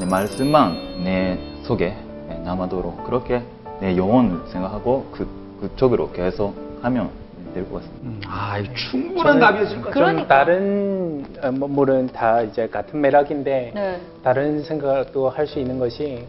[0.00, 1.94] 내 말씀만 내 속에
[2.28, 3.42] 네, 남아도록 그렇게
[3.80, 5.28] 내 영혼을 생각하고 그
[5.60, 7.10] 그쪽으로 계속 하면
[7.54, 8.02] 될 것 같습니다.
[8.06, 9.92] 음, 아, 이거 충분한 답이었을 것 같아요.
[9.92, 10.20] 그러니까.
[10.20, 14.00] 좀 다른 어, 뭐, 물은 다 이제 같은 매력인데 네.
[14.22, 16.24] 다른 생각도 할 수 있는 것이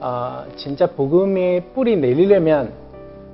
[0.00, 2.72] 아, 진짜 복음의 뿌리 내리려면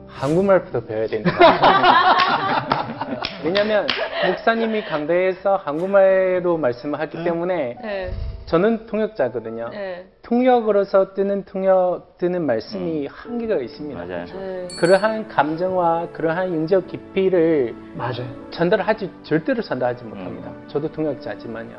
[0.06, 1.30] 한국말부터 배워야 된다.
[3.44, 3.86] 왜냐하면
[4.26, 8.10] 목사님이 강대에서 한국말로 말씀하기 때문에 네.
[8.46, 9.70] 저는 통역자거든요.
[9.70, 10.06] 네.
[10.22, 14.04] 통역으로서 뜨는 통역 뜨는 말씀이 한계가 있습니다.
[14.04, 14.24] 맞아요.
[14.26, 14.68] 네.
[14.78, 18.26] 그러한 감정과 그러한 영적 깊이를 맞아요.
[18.50, 20.50] 전달하지 절대로 전달하지 못합니다.
[20.68, 21.76] 저도 통역자지만요.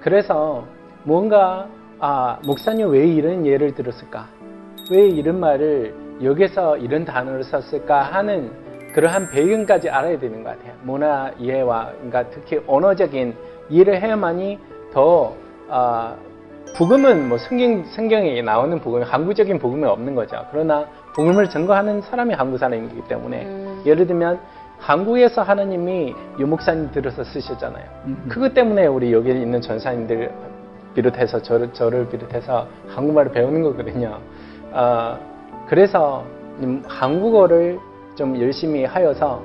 [0.00, 0.66] 그래서
[1.04, 1.68] 뭔가
[2.00, 4.28] 아 목사님 왜 이런 예를 들었을까?
[4.90, 8.50] 왜 이런 말을 여기서 이런 단어를 썼을까 하는
[8.94, 10.74] 그러한 배경까지 알아야 되는 것 같아요.
[10.82, 13.34] 문화 이해와 그러니까 특히 언어적인
[13.70, 14.58] 이해를 해야만이
[14.92, 15.34] 더
[15.76, 16.14] 아,
[16.76, 20.46] 복음은 뭐 성경 성경에 나오는 복음, 한국적인 복음은 없는 거죠.
[20.52, 23.82] 그러나 복음을 증거하는 사람이 한국 사람이기 때문에 음.
[23.84, 24.38] 예를 들면
[24.78, 27.84] 한국에서 하나님이 유목사님 들어서 쓰셨잖아요.
[28.28, 30.30] 그것 때문에 우리 여기 있는 전사님들
[30.94, 34.20] 비롯해서 저를, 저를 비롯해서 한국말을 배우는 거거든요.
[34.70, 35.18] 어,
[35.66, 36.24] 그래서
[36.62, 37.80] 음, 한국어를
[38.14, 39.42] 좀 열심히 하여서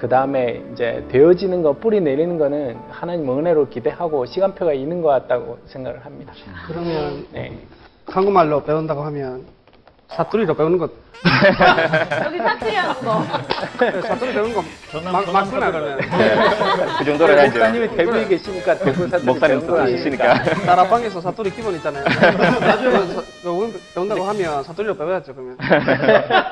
[0.00, 5.58] 그 다음에 이제 되어지는 거 뿌리 내리는 거는 하나님 은혜로 기대하고 시간표가 있는 것 같다고
[5.66, 6.32] 생각을 합니다.
[6.66, 7.58] 그러면 네.
[8.06, 9.44] 한국말로 배운다고 하면
[10.16, 10.90] 사투리로 배우는 것
[12.24, 13.22] 여기 사투리 하는 거.
[13.78, 14.64] 네, 사투리 배우는 거
[15.12, 15.98] 막, 맞구나 그러면
[16.98, 17.58] 그 정도로 해야죠.
[17.58, 19.60] 목사님이 대구에 계시니까 대구 사투리 목사님
[19.98, 20.34] 쓰시니까.
[20.64, 22.04] 나라방에서 사투리 기본 있잖아요.
[22.58, 23.70] 맞아요.
[23.94, 25.58] 배운다고 하면 사투리로 배워야죠 그러면.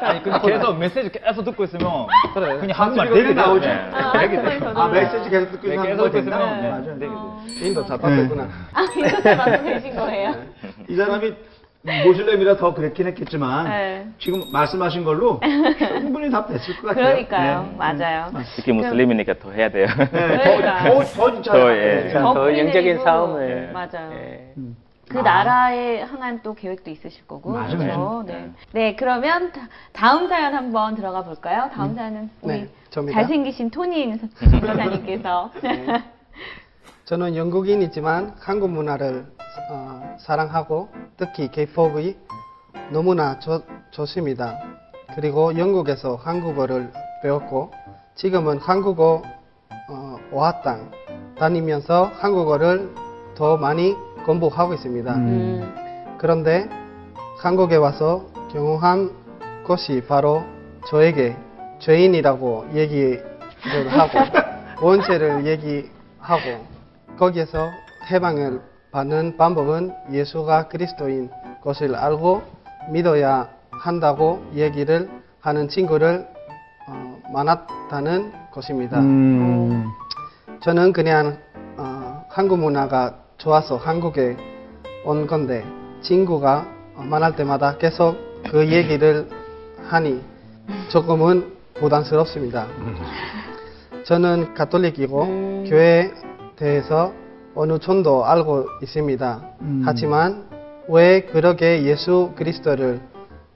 [0.02, 2.58] 아니 그 계속 메시지 계속 듣고 있으면 그래.
[2.58, 3.66] 그냥 한국말 되게 나오죠.
[3.66, 3.90] 네.
[3.92, 4.12] 아.
[4.74, 6.18] 아, 메시지 계속 듣고 네, 있는 계속 거 듣고?
[6.18, 6.68] 있으면 네.
[6.70, 6.98] 맞아요.
[7.16, 7.46] 어.
[7.62, 8.48] 인도 잘 받겠구나.
[8.74, 10.34] 아, 이렇게 만들고 계신 거예요?
[10.88, 11.34] 이 사람이
[11.82, 14.06] 모슬렘이라 더 그랬긴 했겠지만 네.
[14.18, 15.40] 지금 말씀하신 걸로
[16.00, 17.04] 충분히 답 됐을 것 같아요.
[17.04, 17.62] 그러니까요.
[17.70, 17.76] 네.
[17.76, 18.32] 맞아요.
[18.56, 19.86] 특히 무슬림이니까 더 해야 돼요.
[20.12, 20.60] 네.
[20.60, 21.52] 더, 더, 더 진짜.
[21.52, 22.10] 더, 예.
[22.12, 22.12] 네.
[22.12, 22.98] 더 영적인.
[23.04, 24.10] 싸움을 맞아요.
[24.12, 24.52] 예.
[25.08, 25.22] 그 아.
[25.22, 27.52] 나라에 향한 또 계획도 있으실 거고.
[27.52, 27.78] 맞아요.
[27.78, 28.24] 그렇죠?
[28.26, 28.50] 네.
[28.72, 31.70] 네, 그러면 다- 다음 사연 한번 들어가 볼까요?
[31.72, 33.12] 다음 사연은 우리 네.
[33.12, 34.18] 잘생기신 토니인
[34.50, 35.50] 변호사님께서.
[37.08, 39.24] 저는 영국인이지만 한국 문화를
[39.70, 42.14] 어, 사랑하고 특히 K-팝이
[42.90, 44.58] 너무나 좋, 좋습니다.
[45.14, 46.92] 그리고 영국에서 한국어를
[47.22, 47.72] 배웠고
[48.14, 49.22] 지금은 한국어
[49.88, 50.90] 어, 어학당
[51.38, 52.90] 다니면서 한국어를
[53.34, 55.14] 더 많이 공부하고 있습니다.
[55.14, 56.68] 음, 그런데
[57.38, 60.44] 한국에 와서 경험한 것이 바로
[60.86, 61.38] 저에게
[61.78, 63.24] 죄인이라고 얘기를
[63.88, 64.18] 하고
[64.84, 66.77] 원죄를 얘기하고
[67.18, 67.70] 거기에서
[68.10, 71.30] 해방을 받는 방법은 예수가 그리스도인
[71.62, 72.42] 것을 알고
[72.90, 76.26] 믿어야 한다고 얘기를 하는 친구를
[76.88, 78.98] 어, 많았다는 것입니다.
[79.00, 79.86] 음.
[80.60, 81.38] 저는 그냥
[81.76, 84.36] 어, 한국 문화가 좋아서 한국에
[85.04, 85.64] 온 건데
[86.00, 88.16] 친구가 어, 만날 때마다 계속
[88.50, 89.28] 그 얘기를
[89.88, 90.22] 하니
[90.88, 92.66] 조금은 부담스럽습니다.
[94.04, 95.64] 저는 가톨릭이고 음.
[95.68, 96.10] 교회에
[96.58, 97.12] 대해서
[97.54, 99.40] 어느 정도 알고 있습니다.
[99.60, 99.82] 음.
[99.84, 100.46] 하지만
[100.88, 103.00] 왜 그렇게 예수 그리스도를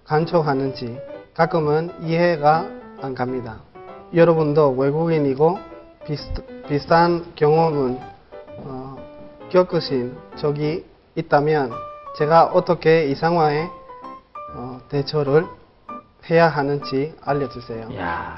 [0.04, 0.98] 간청하는지
[1.34, 2.68] 가끔은 이해가
[3.00, 3.60] 안 갑니다.
[4.14, 5.58] 여러분도 외국인이고
[6.04, 7.98] 비슷, 비슷 한 경험은
[8.58, 8.96] 어,
[9.50, 10.84] 겪으신 적이
[11.14, 11.72] 있다면
[12.18, 13.68] 제가 어떻게 이 상황에
[14.54, 15.46] 어, 대처를
[16.28, 17.88] 해야 하는지 알려주세요.
[17.96, 18.36] 야.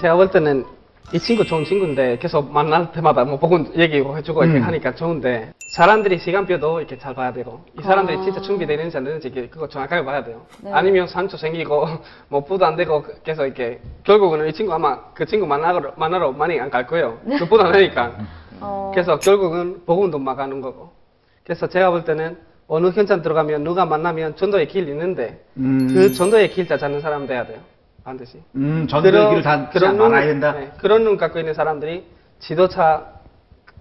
[0.00, 0.64] 제가 볼 때는
[1.12, 4.64] 이 친구 좋은 친구인데 계속 만날 때마다 뭐 보고 얘기해주고 이렇게 음.
[4.64, 8.22] 하니까 좋은데 사람들이 시간표도 이렇게 잘 봐야 되고 이 사람들이 아.
[8.22, 10.42] 진짜 준비되는지 안 되는지 이렇게 그거 정확하게 봐야 돼요.
[10.62, 10.70] 네.
[10.72, 11.86] 아니면 상처 생기고
[12.28, 16.58] 뭐 부도 안 되고 계속 이렇게 결국은 이 친구 아마 그 친구 만나러 만나러 많이
[16.58, 17.18] 안 갈 거예요.
[17.38, 18.16] 그 부도 안 되니까.
[18.60, 20.90] 어, 그래서 결국은 복음도 막아는 거고.
[21.44, 25.86] 그래서 제가 볼 때는 어느 현장 들어가면 누가 만나면 전도의 길 있는데 음.
[25.86, 27.58] 그 전도의 길자 찾는 사람 돼야 돼요.
[28.06, 28.40] 반드시.
[28.54, 30.52] 음, 전도의 길을 다 그냥 눈, 말아야 된다.
[30.52, 32.04] 네, 그런 눈 갖고 있는 사람들이
[32.38, 33.04] 지도차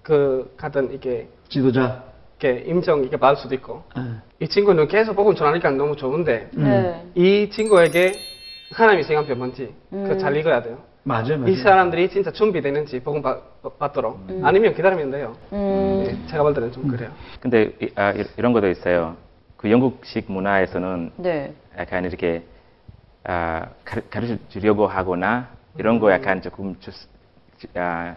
[0.01, 2.03] 그 같은 이게 지도자.
[2.39, 4.01] 이렇게 임정 이렇게 받을 수도 있고 예.
[4.43, 7.05] 이 친구는 계속 복음 전하니까 너무 좋은데 네.
[7.15, 8.11] 이 친구에게
[8.73, 10.03] 하나님의 시간표 뭔지 음.
[10.09, 10.79] 그잘 읽어야 돼요.
[11.03, 11.47] 맞아요, 맞아요.
[11.47, 13.39] 이 사람들이 진짜 준비되는지 복음 받,
[13.79, 15.35] 받도록 아니면 기다리면 돼요.
[15.53, 16.03] 음.
[16.07, 17.09] 네, 제가 볼 때는 좀 그래요.
[17.39, 19.15] 근데 이, 아, 이- 이런 것도 있어요.
[19.55, 21.53] 그 영국식 문화에서는 네.
[21.77, 22.43] 약간 이렇게
[23.27, 26.91] 아, 가르쳐 주려고 하거나 이런 거 약간 조금 조,
[27.73, 28.15] 아,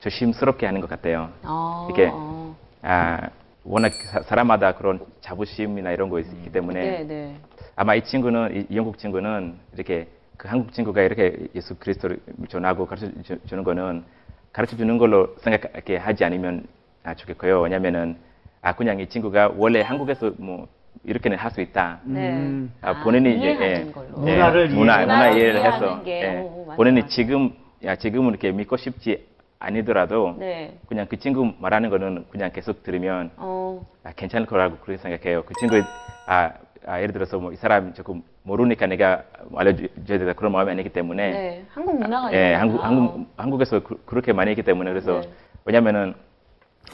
[0.00, 1.30] 조심스럽게 하는 것 같아요.
[1.44, 2.56] 아, 이게 어.
[2.82, 3.28] 아,
[3.64, 7.36] 워낙 사, 사람마다 그런 자부심이나 이런 거 있기 때문에 네, 네.
[7.76, 12.86] 아마 이 친구는 이, 이 영국 친구는 이렇게 그 한국 친구가 이렇게 예수 그리스도를 전하고
[12.86, 14.04] 가르쳐 주- 주는 거는
[14.52, 16.66] 가르쳐 주는 걸로 생각하게 하지 않으면
[17.04, 17.60] 아, 좋겠고요.
[17.60, 18.16] 왜냐면은
[18.60, 20.66] 아 그냥 이 친구가 원래 한국에서 뭐
[21.04, 22.00] 이렇게는 할 수 있다.
[22.04, 22.30] 네.
[22.30, 22.72] 음.
[22.80, 23.60] 아, 본인이 이제 예.
[23.60, 27.08] 예, 문화를 문화 이해- 문화 문화를 이해를 이해하는 해서 게, 예, 오, 맞아, 본인이 맞아.
[27.08, 27.50] 지금
[27.84, 29.26] 야 지금은 이렇게 믿고 싶지
[29.58, 30.78] 아니더라도 네.
[30.88, 33.84] 그냥 그 친구 말하는 거는 그냥 계속 들으면 어.
[34.04, 35.42] 아, 괜찮을 거라고 그렇게 생각해요.
[35.44, 35.80] 그 친구
[36.26, 36.52] 아,
[36.86, 39.22] 아, 예를 들어서 뭐 이 사람 조금 모르니까 내가
[39.56, 41.64] 알려줘야 되다 그런 마음이 아니기 때문에 네.
[41.72, 42.60] 한국 문화가 예, 있구나.
[42.60, 45.28] 한국 한국 한국에서 그, 렇게 많이 했기 때문에 그래서 네.
[45.64, 46.14] 왜냐면은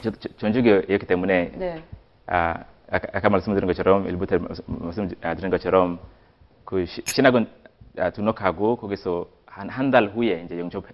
[0.01, 1.83] 저, 저, 전주교였기 때문에 네.
[2.27, 2.55] 아,
[2.91, 5.99] 아까, 아까 말씀드린 것처럼 일부터 말씀드린 것처럼
[6.65, 7.47] 그 시- 신학원
[7.97, 10.85] 아, 등록하고 거기서 한 한 달 후에 이제 영접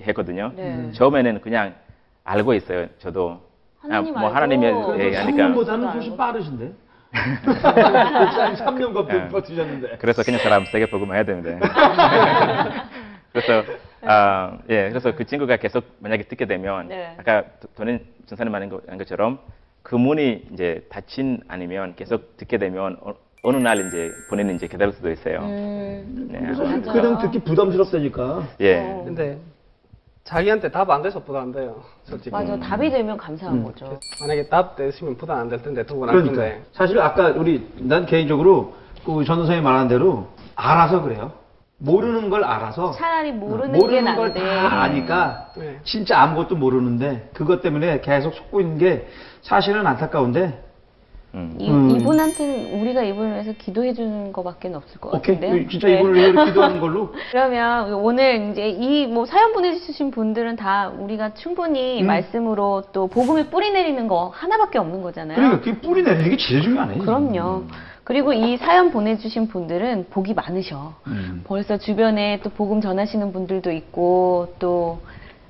[0.00, 0.52] 했거든요.
[0.56, 0.90] 네.
[0.92, 1.74] 처음에는 그냥
[2.24, 2.88] 알고 있어요.
[2.98, 3.40] 저도
[3.80, 4.36] 하나님 아, 뭐 알고.
[4.36, 5.86] 하나님의 그래도 예, 참- 아니까 3년보다는 알고.
[5.92, 6.72] 훨씬 빠르신데.
[7.46, 9.28] 목사님 3년 거 예.
[9.28, 9.98] 버티셨는데.
[9.98, 11.58] 그래서 그냥 사람 세게 복음 해야 되는데.
[13.32, 13.62] 그래서
[14.02, 17.14] 아, 예, 그래서 그 친구가 계속 만약에 듣게 되면 네.
[17.18, 19.38] 아까 도- 도는 전사님 말한 한 것처럼
[19.86, 24.92] 그 문이 이제 닫힌 아니면 계속 듣게 되면 어, 어느 날 이제 본인은 이제 기다릴
[24.92, 25.38] 수도 있어요.
[25.42, 26.28] 음.
[26.28, 26.40] 네.
[26.92, 28.48] 그냥 듣기 부담스럽다니까.
[28.62, 28.78] 예.
[28.80, 29.04] 어.
[29.06, 29.38] 근데
[30.24, 31.84] 자기한테 답 안 돼서 부담 안 돼요.
[32.02, 32.30] 솔직히.
[32.30, 32.58] 맞아.
[32.58, 33.62] 답이 되면 감사한 음.
[33.62, 34.00] 거죠.
[34.20, 36.64] 만약에 답 되시면 부담 안 될 텐데 안 그러니까.
[36.72, 41.30] 사실 아까 우리 난 개인적으로 그 전도사님 말한 대로 알아서 그래요.
[41.78, 44.32] 모르는 걸 알아서 차라리 모르는, 게 모르는 걸.
[44.32, 45.78] 다 아니까 네.
[45.84, 49.06] 진짜 아무것도 모르는데 그것 때문에 계속 속고 있는 게
[49.42, 50.62] 사실은 안타까운데
[51.34, 51.54] 음.
[51.58, 51.90] 이, 음.
[51.90, 55.66] 이분한테는 우리가 이분을 위해서 기도해 주는 것밖에 없을 것 오케이 같은데.
[55.68, 61.34] 진짜 이분을 위해 기도하는 걸로 그러면 오늘 이제 이 뭐 사연 보내주신 분들은 다 우리가
[61.34, 62.06] 충분히 음.
[62.06, 65.36] 말씀으로 또 복음을 뿌리 내리는 거 하나밖에 없는 거잖아요.
[65.36, 66.98] 그러니까 그게 뿌리 내리는 게 제일 중요하네.
[66.98, 67.64] 그럼요.
[68.06, 70.94] 그리고 이 사연 보내주신 분들은 복이 많으셔.
[71.08, 71.42] 음.
[71.44, 75.00] 벌써 주변에 또 복음 전하시는 분들도 있고 또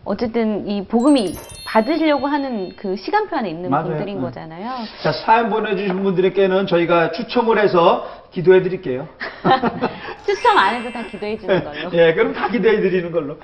[0.06, 1.34] 어쨌든 이 복음이
[1.66, 3.88] 받으시려고 하는 그 시간표 안에 있는 맞아요.
[3.88, 4.22] 분들인 네.
[4.22, 4.70] 거잖아요.
[5.02, 9.06] 자 사연 보내주신 분들에게는 저희가 추첨을 해서 기도해 드릴게요.
[10.24, 11.92] 추첨 안 해도 다 기도해 주는 걸로.
[11.92, 13.36] 예, 그럼 다 기도해 드리는 걸로.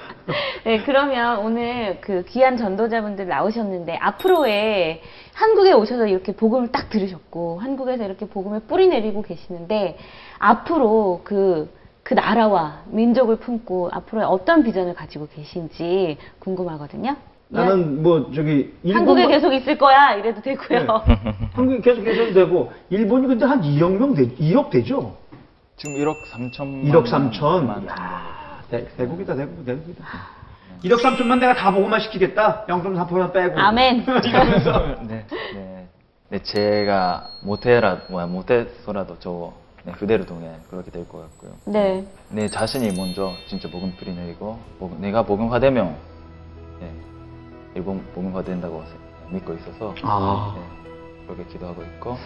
[0.64, 5.02] 네, 그러면 오늘 그 귀한 전도자분들 나오셨는데 앞으로의
[5.34, 9.96] 한국에 오셔서 이렇게 복음을 딱 들으셨고 한국에서 이렇게 복음을 뿌리 내리고 계시는데
[10.38, 11.70] 앞으로 그,
[12.02, 17.16] 그 나라와 민족을 품고 앞으로의 어떤 비전을 가지고 계신지 궁금하거든요.
[17.48, 18.92] 나는 뭐 저기 예.
[18.94, 20.78] 한국에 계속 있을 거야 이래도 되고요.
[20.80, 21.34] 네.
[21.52, 25.16] 한국에 계속 계셔도 되고 일본이 근데 한 2억 명 되, 2억 되죠?
[25.76, 27.64] 지금 1억 3천 1억 3천.
[27.64, 30.04] 만 야, 대, 대국이다 대국 대국이다.
[30.84, 32.64] 1억 3천만 내가 다 보고만 시키겠다.
[32.66, 33.58] 0.3% 빼고.
[33.58, 34.02] 아멘.
[34.24, 35.88] 이러면서 네, 네.
[36.30, 39.52] 네, 제가 못해라, 뭐 못해서라도 저
[39.84, 41.52] 네, 그대로 동해 그렇게 될 것 같고요.
[41.66, 42.04] 네.
[42.30, 45.96] 내 자신이 먼저 진짜 복음 뿌리 내리고 복음- 내가 복음화 되면
[46.80, 46.90] 네,
[47.74, 50.54] 일본 복음화 된다고 세- 믿고 있어서 아.
[50.56, 52.16] 네, 그렇게 기도하고 있고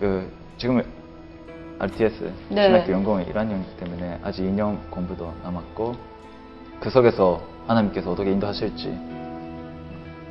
[0.00, 0.82] 그 지금
[1.78, 2.66] RTS 네.
[2.68, 5.94] 신학교 연구원 1학년 때문에 아직 2년 공부도 남았고
[6.80, 8.98] 그 속에서 하나님께서 어떻게 인도하실지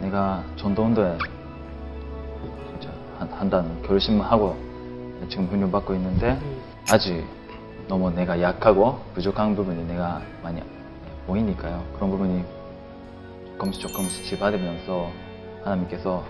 [0.01, 1.17] 내가 전도 운동에
[2.69, 4.55] 진짜 한, 한다는 결심하고
[5.29, 6.37] 지금 훈련 받고 있는데
[6.91, 7.25] 아직
[7.87, 10.61] 너무 내가 약하고 부족한 부분이 내가 많이
[11.27, 11.83] 보이니까요.
[11.95, 12.43] 그런 부분이
[13.63, 15.09] 조금씩 조금씩 지받으면서
[15.63, 16.23] 하나님께서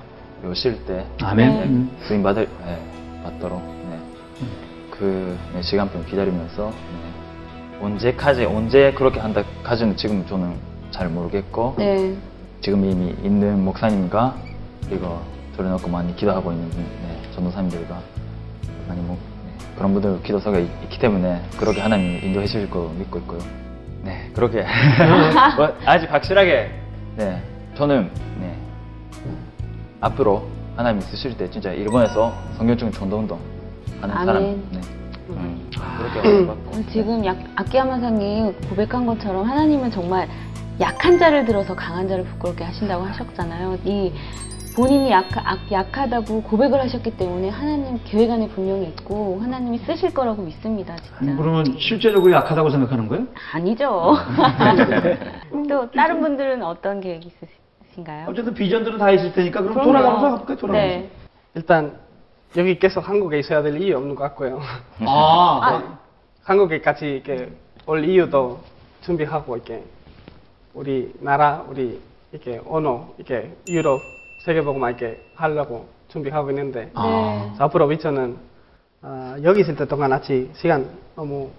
[0.45, 1.49] 오실 때 아멘.
[1.49, 1.63] 네.
[1.65, 1.97] 음.
[2.01, 3.99] 쓰임 받을 네, 받도록 네.
[4.91, 7.12] 그 네, 시간표 기다리면서 네.
[7.81, 10.53] 언제까지 언제 그렇게 한다까지는 지금 저는
[10.91, 12.15] 잘 모르겠고 네.
[12.61, 14.35] 지금 이미 있는 목사님과
[14.87, 15.19] 그리고
[15.55, 17.99] 들어놓고 많이 기도하고 있는 네, 전도사님들과
[18.87, 23.19] 많이 뭐, 네, 그런 분들 기도서가 있, 기 때문에 그렇게 하나님이 인도해 주실 거 믿고
[23.19, 23.39] 있고요.
[24.03, 24.63] 네, 그렇게
[25.57, 26.71] 뭐, 아직 확실하게
[27.17, 27.41] 네,
[27.75, 28.09] 저는
[28.39, 28.55] 네,
[30.01, 33.39] 앞으로 하나님이 쓰실 때 진짜 일본에서 성경적인 전도운동
[34.01, 34.25] 하는 아멘.
[34.25, 35.02] 사람 네, 음,
[35.97, 40.27] 그렇게 하고 어, 지금 약, 아키야마 상이 고백한 것처럼 하나님은 정말
[40.79, 43.77] 약한 자를 들어서 강한 자를 부끄럽게 하신다고 하셨잖아요.
[43.85, 44.11] 이
[44.75, 50.41] 본인이 약, 악- 약하다고 고백을 하셨기 때문에 하나님 계획 안에 분명히 있고 하나님이 쓰실 거라고
[50.41, 50.95] 믿습니다.
[50.95, 51.35] 진짜.
[51.37, 53.27] 그러면 실제적으로 약하다고 생각하는 거예요?
[53.53, 54.15] 아니죠.
[55.69, 57.29] 또 다른 분들은 어떤 계획이
[57.87, 58.25] 있으신가요?
[58.29, 59.91] 어쨌든 비전들은 다 있을 테니까 그럼 그럼요.
[59.91, 60.57] 돌아가면서 가볼까요?
[60.57, 60.97] 돌아가면서.
[60.97, 61.09] 네.
[61.53, 61.93] 일단
[62.55, 64.61] 여기 계속 한국에 있어야 될 이유 없는 것 같고요.
[65.07, 65.97] 아,
[66.43, 67.49] 한국에 같이 이렇게
[67.85, 68.59] 올 이유도
[69.01, 69.83] 준비하고 이렇게
[70.73, 71.99] 우리 나라 우리
[72.31, 73.99] 이렇게 언어 이렇게 유럽
[74.45, 77.39] 세계보고만 이렇게 하려고 준비하고 있는데 아.
[77.41, 77.47] 네.
[77.49, 78.37] 그래서 앞으로 위쳐는
[79.01, 81.49] 어, 여기 있을 때 동안 아직 시간 너무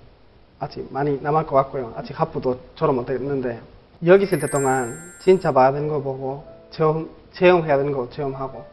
[0.59, 1.92] 아직 많이 남을 것 같고요.
[1.96, 3.61] 아직 학부도 졸업 못했는데
[4.07, 8.64] 여기 있을 때 동안 진짜 봐야 되는 거 보고 체험 체험해야 되는 거 체험하고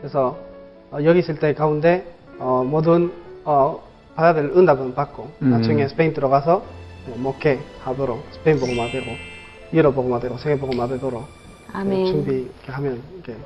[0.00, 0.53] 그래서 어,
[0.92, 2.06] 여기 있을 때 가운데
[2.38, 3.12] 어, 모든
[3.44, 3.80] 어,
[4.14, 5.50] 받아야 될 응답은 받고 음.
[5.50, 6.64] 나중에 스페인 들어가서
[7.06, 9.06] 뭐 목회 하도록 스페인 보고마 되고
[9.72, 11.24] 유럽 보고마 되고 세계 보고마 되도록
[11.72, 12.06] 아멘.
[12.06, 13.36] 준비 이렇게 하면 이렇게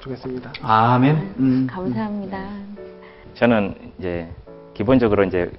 [0.00, 0.52] 좋겠습니다.
[0.60, 1.34] 아멘.
[1.38, 1.66] 음.
[1.70, 2.46] 감사합니다.
[3.34, 4.28] 저는 이제
[4.74, 5.50] 기본적으로 이제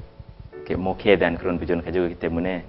[0.54, 2.64] 이렇게 목회에 대한 그런 비전을 가지고 있기 때문에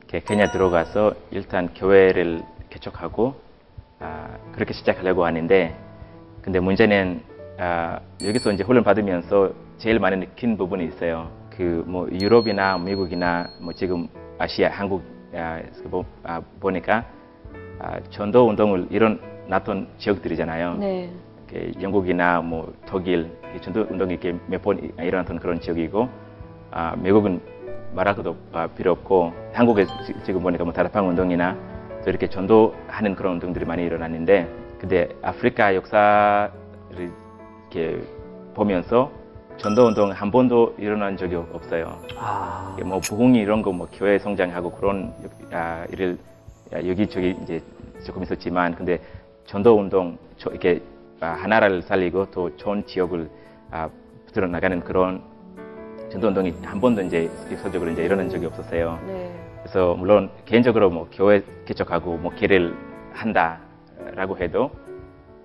[0.00, 3.34] 이렇게 케냐 들어가서 일단 교회를 개척하고
[4.00, 5.74] 아, 그렇게 시작하려고 하는데
[6.42, 7.22] 근데 문제는
[7.58, 11.30] 아, 여기서 이제 훈련 받으면서 제일 많이 느낀 부분이 있어요.
[11.50, 17.04] 그 뭐 유럽이나 미국이나 뭐 지금 아시아 한국에서 보- 아, 보니까
[17.78, 20.74] 아, 전도 운동을 일어났던 지역들이잖아요.
[20.78, 21.10] 네.
[21.48, 26.08] 이렇게 영국이나 뭐 독일 이 전도 운동이 이렇게 몇 번 일어났던 그런 지역이고
[26.72, 27.40] 아, 미국은
[27.94, 31.56] 말할 것도 아, 필요 없고 한국에 지- 지금 보니까 뭐 다락방 운동이나
[32.02, 34.48] 또 이렇게 전도하는 그런 운동들이 많이 일어났는데
[34.80, 36.50] 근데 아프리카 역사를
[37.74, 38.00] 이렇게
[38.54, 39.10] 보면서
[39.56, 41.98] 전도 운동 한 번도 일어난 적이 없- 없어요.
[42.16, 42.76] 아.
[42.84, 45.12] 뭐 부흥이 이런 거 뭐 교회 성장하고 그런
[45.52, 46.16] 아, 일을
[46.72, 47.60] 아, 여기저기 이제
[48.04, 49.00] 조금 있었지만 근데
[49.46, 50.80] 전도 운동 저- 이렇게
[51.20, 53.28] 아, 하나를 살리고 또 좋은 지역을
[53.70, 53.88] 아,
[54.26, 55.20] 붙들어 나가는 그런
[56.10, 58.98] 전도 운동이 한 번도 이제 역사적으로 이제 일어난 적이 없었어요.
[59.06, 59.32] 네.
[59.62, 62.74] 그래서 물론 개인적으로 뭐 교회 개척하고 뭐 기를
[63.12, 64.70] 한다라고 해도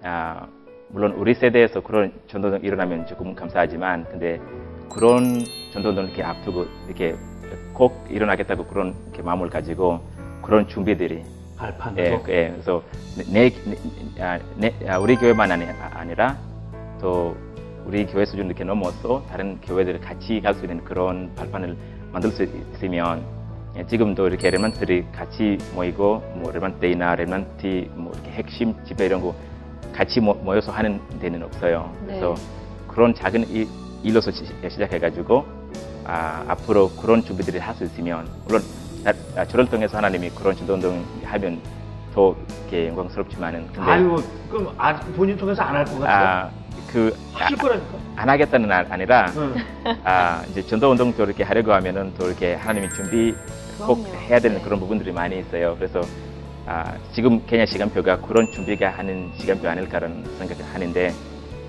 [0.03, 0.47] 아,
[0.89, 4.39] 물론 우리 세대에서 그런 전도운동 일어나면 조금 감사하지만 근데
[4.89, 5.23] 그런
[5.71, 7.15] 전도운동 이렇게 앞두고 이렇게
[7.73, 9.99] 꼭 일어나겠다고 그런 이렇게 마음을 가지고
[10.41, 11.23] 그런 준비들이
[11.57, 12.03] 발판으로.
[12.03, 12.83] 예, 그- 예, 그래서
[13.31, 16.37] 내, 내, 아, 내- 아, 우리 교회만 아니, 아, 아니라
[16.99, 17.35] 또
[17.85, 21.75] 우리 교회 수준 이렇게 넘어서 다른 교회들 같이 갈 수 있는 그런 발판을
[22.11, 23.23] 만들 수 있으면
[23.77, 29.21] 예, 지금도 이렇게 Remnant들이 같이 모이고 뭐 Remnant Day나 Remnant 뭐 이렇게 핵심 집회 이런
[29.21, 29.35] 거
[29.99, 31.93] 같이 모, 모여서 하는 데는 없어요.
[32.05, 32.41] 그래서 네.
[32.87, 33.67] 그런 작은 일,
[34.01, 35.45] 일로서 시, 시작해가지고
[36.05, 38.63] 아, 앞으로 그런 준비들을 할 수 있으면 물론
[39.03, 41.59] 나, 아, 저를 통해서 하나님이 그런 전도운동 하면
[42.15, 44.15] 더 이렇게 영광스럽지만은 근데 아이고,
[44.49, 46.27] 그럼 아, 본인 통해서 안 할 것 같아요?
[46.27, 46.49] 아,
[46.87, 47.97] 그 하실 거라니까.
[48.15, 49.53] 안 하겠다는 아- 아니라 응.
[50.05, 53.35] 아, 이제 전도 운동도 이렇게 하려고 하면은 또 이렇게 하나님이 준비
[53.77, 54.17] 꼭 그럼요.
[54.29, 54.63] 해야 되는 네.
[54.63, 55.75] 그런 부분들이 많이 있어요.
[55.77, 55.99] 그래서
[56.65, 61.13] 아, 지금 케냐 시간표가 그런 준비가 하는 시간표 아닐까라는 생각을 하는데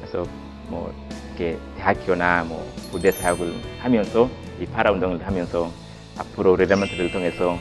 [0.00, 0.26] 그래서
[0.68, 0.92] 뭐
[1.28, 4.28] 이렇게 대학교나 뭐 부대 사역을 하면서
[4.60, 5.70] 이 파라 운동을 하면서
[6.18, 7.58] 앞으로 Remnant를 통해서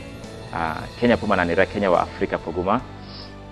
[0.52, 2.80] 아, 케냐뿐만 아니라 케냐와 아프리카 복음화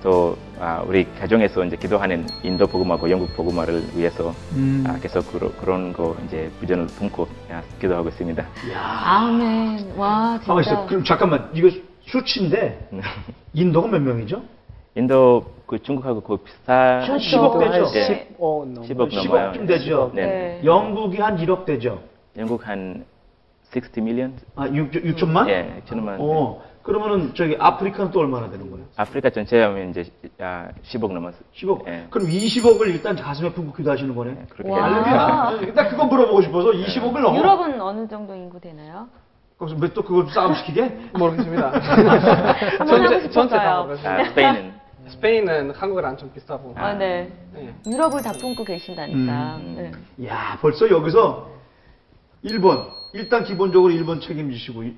[0.02, 4.84] 또 아, 우리 가정에서 이제 기도하는 인도 복음화고 영국 복음화를 위해서 음.
[4.86, 8.46] 아, 계속 그러, 그런 거 이제 비전을 품고 아, 기도하고 있습니다.
[8.76, 9.94] 아멘.
[9.96, 10.60] 와, 진짜.
[10.60, 10.86] 있어.
[10.86, 11.50] 그럼 잠깐만.
[11.52, 11.68] 이거
[12.06, 12.88] 수치인데
[13.54, 14.42] 인도가 몇 명이죠?
[14.94, 17.90] 인도 그 중국하고 그 비슷한 한 10억 되죠?
[17.92, 18.26] 네.
[18.36, 18.88] 15 넘어요.
[18.88, 19.52] 10억 10억 넘어요.
[19.52, 20.10] 좀 되죠?
[20.14, 20.26] 네.
[20.26, 20.60] 네.
[20.64, 22.02] 영국이 한 1억 되죠?
[22.36, 23.04] 영국 한
[23.74, 24.34] 60 million.
[24.56, 25.48] 아, 6, 6천만?
[25.48, 26.16] 예, 6천만.
[26.18, 28.86] 어, 그러면은 저기 아프리카는 또 얼마나 되는 거예요?
[28.96, 30.04] 아프리카 전체 하면 이제
[30.40, 31.36] 아, 10억 넘었어.
[31.54, 31.86] 10억.
[31.86, 32.06] 예.
[32.08, 34.46] 그럼 20억을 일단 가슴에 품고 기도하시는 거네.
[34.48, 34.84] 그렇게 와.
[34.84, 35.58] 할렐루야.
[35.68, 37.36] 일단 그거 물어보고 싶어서 20억을 넘어.
[37.36, 39.08] 유럽은 어느 정도 인구 되나요?
[39.58, 41.10] 거기서 왜 또 그걸 싸움 시키게?
[41.14, 41.72] 모르겠습니다.
[42.78, 43.30] 싶었어요.
[43.30, 44.24] 전체 다 아, 모르겠습니다.
[44.28, 46.74] 스페인은 스페인은 한국이랑 좀 비슷하고.
[46.76, 47.32] 아, 네.
[47.52, 47.74] 네.
[47.86, 49.56] 유럽을 다 품고 계신다니까.
[49.56, 49.74] 음.
[50.18, 50.26] 네.
[50.28, 51.48] 야, 벌써 여기서
[52.44, 52.86] 1번.
[53.14, 54.96] 일단 기본적으로 1번 책임지시고 이-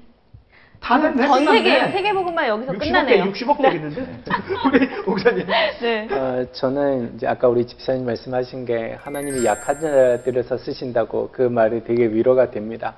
[0.81, 1.27] 다 됐네.
[1.27, 1.59] 전 끝났네.
[1.63, 3.25] 세계 세계복음만 여기서 60억 끝나네요.
[3.25, 4.07] 대 60억 되겠는데.
[4.67, 5.47] 우리 목사님.
[5.81, 6.09] 네.
[6.11, 12.07] 어, 저는 이제 아까 우리 집사님 말씀하신 게 하나님이 약한 자들에서 쓰신다고 그 말이 되게
[12.07, 12.95] 위로가 됩니다.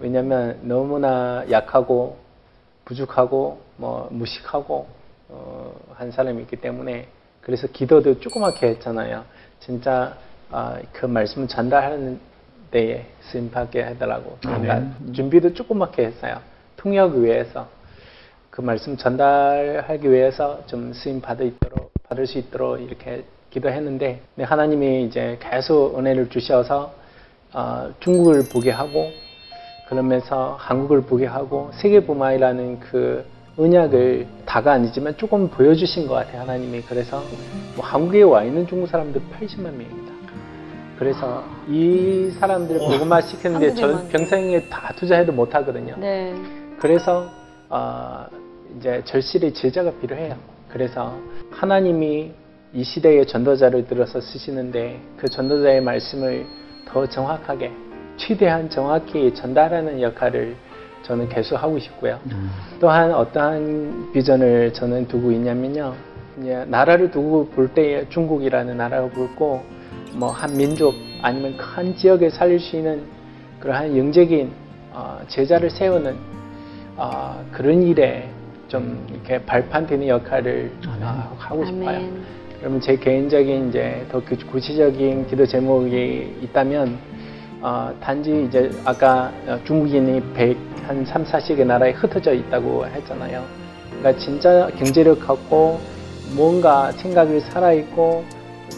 [0.00, 2.16] 왜냐하면 너무나 약하고
[2.86, 4.88] 부족하고 뭐 무식하고
[5.28, 7.06] 어, 한 사람이 있기 때문에
[7.42, 9.24] 그래서 기도도 조그맣게 했잖아요.
[9.60, 10.16] 진짜
[10.50, 12.18] 아, 그 말씀을 전달하는
[12.70, 16.40] 데에 쓰임 받게 해달라고 그러니까 준비도 조그맣게 했어요.
[16.80, 17.68] 통역 위해서
[18.48, 25.04] 그 말씀 전달하기 위해서 좀 쓰임 받을 있도록 받을 수 있도록 이렇게 기도했는데 근데 하나님이
[25.04, 26.94] 이제 계속 은혜를 주셔서
[27.52, 29.10] 어, 중국을 보게 하고
[29.88, 33.26] 그러면서 한국을 보게 하고 세계보마이라는 그
[33.58, 37.22] 언약을 다가 아니지만 조금 보여주신 것 같아요 하나님이 그래서
[37.76, 40.14] 뭐 한국에 와 있는 중국 사람들 80만 명입니다.
[40.98, 43.22] 그래서 이 사람들을 복음화
[43.74, 44.08] 전 한국에만.
[44.08, 45.96] 평생에 다 투자해도 못 하거든요.
[45.98, 46.34] 네.
[46.80, 47.30] 그래서
[47.68, 48.26] 어,
[48.78, 50.34] 이제 절실히 제자가 필요해요.
[50.68, 51.14] 그래서
[51.50, 52.32] 하나님이
[52.72, 56.46] 이 시대에 전도자를 들어서 쓰시는데 그 전도자의 말씀을
[56.86, 57.70] 더 정확하게
[58.16, 60.56] 최대한 정확히 전달하는 역할을
[61.02, 62.18] 저는 계속 하고 싶고요.
[62.80, 65.94] 또한 어떠한 비전을 저는 두고 있냐면요.
[66.68, 69.62] 나라를 두고 볼 때에 중국이라는 나라를 볼고
[70.14, 73.02] 뭐 한 민족 아니면 큰 지역에 살릴 수 있는
[73.58, 74.50] 그러한 영적인
[74.92, 76.39] 어, 제자를 세우는
[77.02, 78.28] 어, 그런 일에
[78.68, 81.88] 좀 이렇게 발판되는 역할을 어, 하고 싶어요.
[81.88, 82.22] 아멘.
[82.58, 86.98] 그러면 제 개인적인 이제 더 구- 구체적인 기도 제목이 있다면
[87.62, 93.42] 어, 단지 이제 아까 어, 중국인이 100한 3, 40개 나라에 흩어져 있다고 했잖아요.
[93.98, 95.80] 그러니까 진짜 경제력 갖고
[96.36, 98.22] 뭔가 생각이 살아있고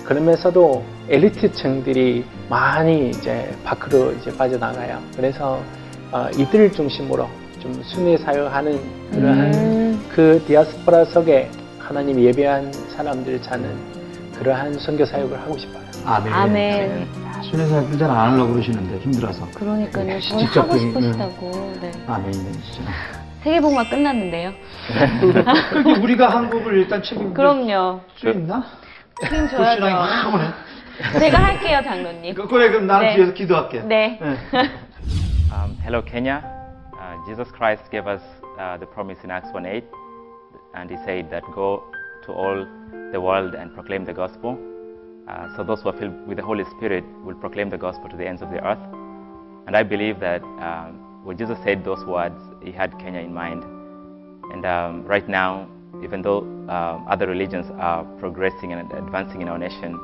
[0.05, 5.01] 그러면서도 엘리트층들이 많이 이제 밖으로 이제 빠져나가요.
[5.17, 5.61] 그래서
[6.13, 7.27] 어, 이들을 중심으로
[7.63, 10.07] 좀 순회 사역하는 그러한 음.
[10.13, 11.49] 그 디아스포라 속에
[11.79, 13.71] 하나님 예배한 사람들 찾는
[14.37, 15.81] 그러한 선교 사역을 하고 싶어요.
[16.05, 16.33] 아멘.
[16.33, 17.09] 아멘.
[17.49, 19.47] 순회 사역들 잘안 하려고 그러시는데 힘들어서.
[19.55, 20.05] 그러니까요.
[20.07, 21.75] 그걸 직접 하고 그- 싶으시다고.
[21.81, 21.93] 네.
[22.09, 22.91] 아멘이네, 진짜.
[23.45, 24.53] 세계복음화 끝났는데요.
[25.71, 28.01] 그렇게 우리가 한국을 일단 책임질 그럼요.
[28.17, 28.65] 수 있나?
[29.21, 29.85] 책임져야죠.
[31.19, 32.35] 제가 할게요, 장로님.
[32.35, 33.17] 그- 그래, 그럼 나는 네.
[33.17, 33.81] 뒤에서 기도할게.
[33.83, 34.19] 네.
[35.53, 36.41] Um, hello, Kenya.
[37.23, 38.23] Uh, Jesus Christ gave us
[38.59, 39.85] uh, the promise in Acts 1:8,
[40.75, 41.83] and He said that go
[42.25, 42.67] to all
[43.13, 44.59] the world and proclaim the gospel.
[45.29, 48.17] Uh, so those who are filled with the Holy Spirit will proclaim the gospel to
[48.17, 48.83] the ends of the earth.
[49.67, 53.63] And I believe that um, when Jesus said those words, He had Kenya in mind.
[54.53, 55.69] And um, right now,
[56.03, 59.95] even though um, other religions are progressing and advancing in our nation,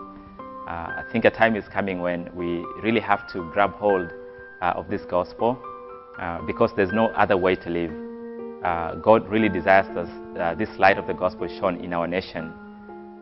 [0.68, 4.12] uh, I think a time is coming when we really have to grab hold
[4.60, 5.58] uh, of this gospel
[6.20, 7.90] uh, because there's no other way to live.
[8.64, 12.52] Uh, God really desires us, uh, this light of the gospel shone in our nation,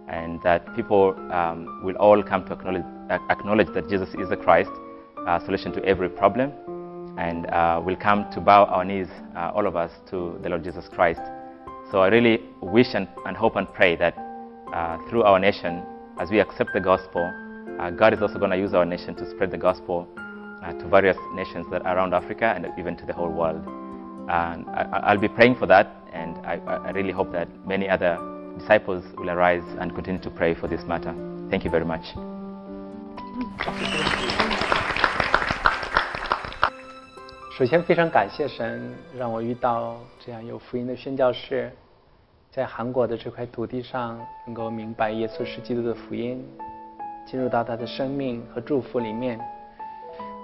[0.09, 2.85] and that people um, will all come to acknowledge,
[3.31, 4.71] acknowledge that Jesus is the Christ,
[5.27, 6.53] uh, solution to every problem,
[7.19, 10.65] and uh, will come to bow our knees, uh, all of us, to the Lord
[10.65, 11.21] Jesus Christ.
[11.91, 14.17] So I really wish and, and hope and pray that
[14.73, 15.83] uh, through our nation,
[16.19, 17.23] as we accept the gospel,
[17.79, 20.26] uh, God is also going to use our nation to spread the gospel uh,
[20.80, 23.62] to various nations that are around Africa and even to the whole world.
[24.30, 27.90] And I, I- I'll be praying for that, and I, I really hope that many
[27.90, 28.18] other
[28.58, 31.14] disciples will arise and continue to pray for this matter.
[31.50, 32.16] Thank you very much.
[37.58, 41.72] 首先非常感谢神，让我遇到这样有福音的宣教士，
[42.52, 46.44] 在韩国的这块土地上能够明白耶稣是基督的福音，
[47.26, 49.40] 进入到他的生命和祝福里面。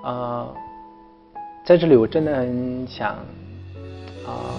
[0.03, 0.49] 啊、
[1.65, 3.15] 在这里我真的很想
[4.27, 4.59] 啊、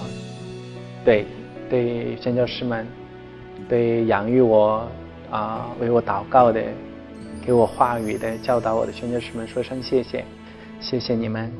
[1.03, 1.25] 对
[1.69, 2.87] 对宣教师们，
[3.67, 4.87] 对养育我
[5.31, 6.61] 啊、为我祷告的，
[7.45, 10.23] 给我话语的、教导我的宣教师们说声谢谢，
[10.79, 11.51] 谢谢你们。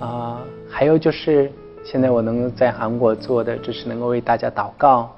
[0.00, 1.50] 啊、还有就是
[1.84, 5.14] 现在我能够在韩国做的，就是能够为大家祷告，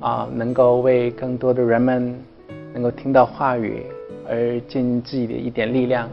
[0.00, 2.18] 啊、能够为更多的人们
[2.74, 3.84] 能够听到话语
[4.28, 6.08] 而尽自己的一点力量，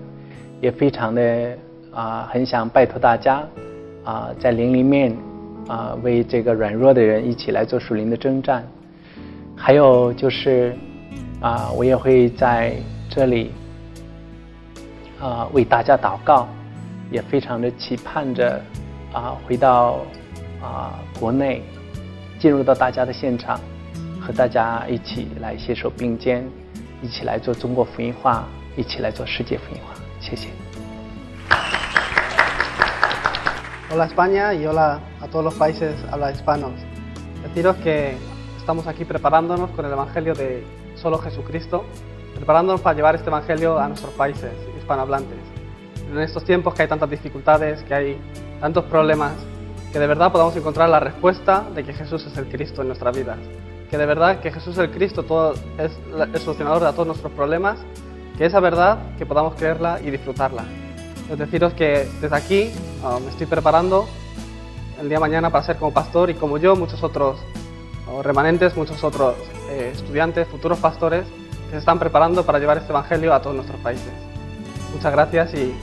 [0.64, 1.58] 也非常的
[1.94, 3.44] 啊、很想拜托大家
[4.06, 5.14] 啊、在灵里面
[5.68, 8.66] 啊、为这个软弱的人一起来做属灵的征战。
[9.58, 10.74] 还有就是
[11.42, 12.74] 啊、我也会在
[13.10, 13.52] 这里
[15.20, 16.48] 啊、为大家祷告，
[17.12, 18.62] 也非常的期盼着
[19.12, 20.00] 啊、回到
[20.62, 21.62] 啊、国内，
[22.40, 23.60] 进入到大家的现场，
[24.22, 26.42] 和大家一起来携手并肩，
[27.02, 28.48] 一起来做中国福音化，
[28.78, 30.03] 一起来做世界福音化。
[30.24, 30.50] 谢谢。
[33.92, 36.72] Hola España y hola a todos los países habla hispanos.
[37.44, 38.18] Deciros que
[38.58, 40.66] estamos aquí preparándonos con el Evangelio de
[40.96, 41.84] solo Jesucristo,
[42.36, 45.38] preparándonos para llevar este Evangelio a nuestros países hispanohablantes.
[46.10, 48.18] En estos tiempos que hay tantas dificultades, que hay
[48.60, 49.34] tantos problemas,
[49.92, 53.16] que de verdad podamos encontrar la respuesta de que Jesús es el Cristo en nuestras
[53.16, 53.38] vidas.
[53.92, 55.92] Que de verdad que Jesús es el Cristo todo, es
[56.34, 57.78] el solucionador de todos nuestros problemas,
[58.38, 60.64] que esa verdad que podamos creerla y disfrutarla.
[61.30, 62.72] Es deciros que desde aquí
[63.04, 64.08] ah, me estoy preparando
[65.00, 67.40] el día de mañana para ser como pastor y como yo, muchos otros
[68.08, 69.36] ah, remanentes, muchos otros
[69.70, 71.26] eh, estudiantes, futuros pastores
[71.66, 74.12] que se están preparando para llevar este evangelio a todos nuestros países.
[74.94, 75.74] Muchas gracias y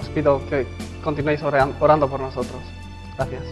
[0.00, 0.66] os pido que
[1.02, 2.60] continuéis oran- orando por nosotros.
[3.16, 3.42] Gracias.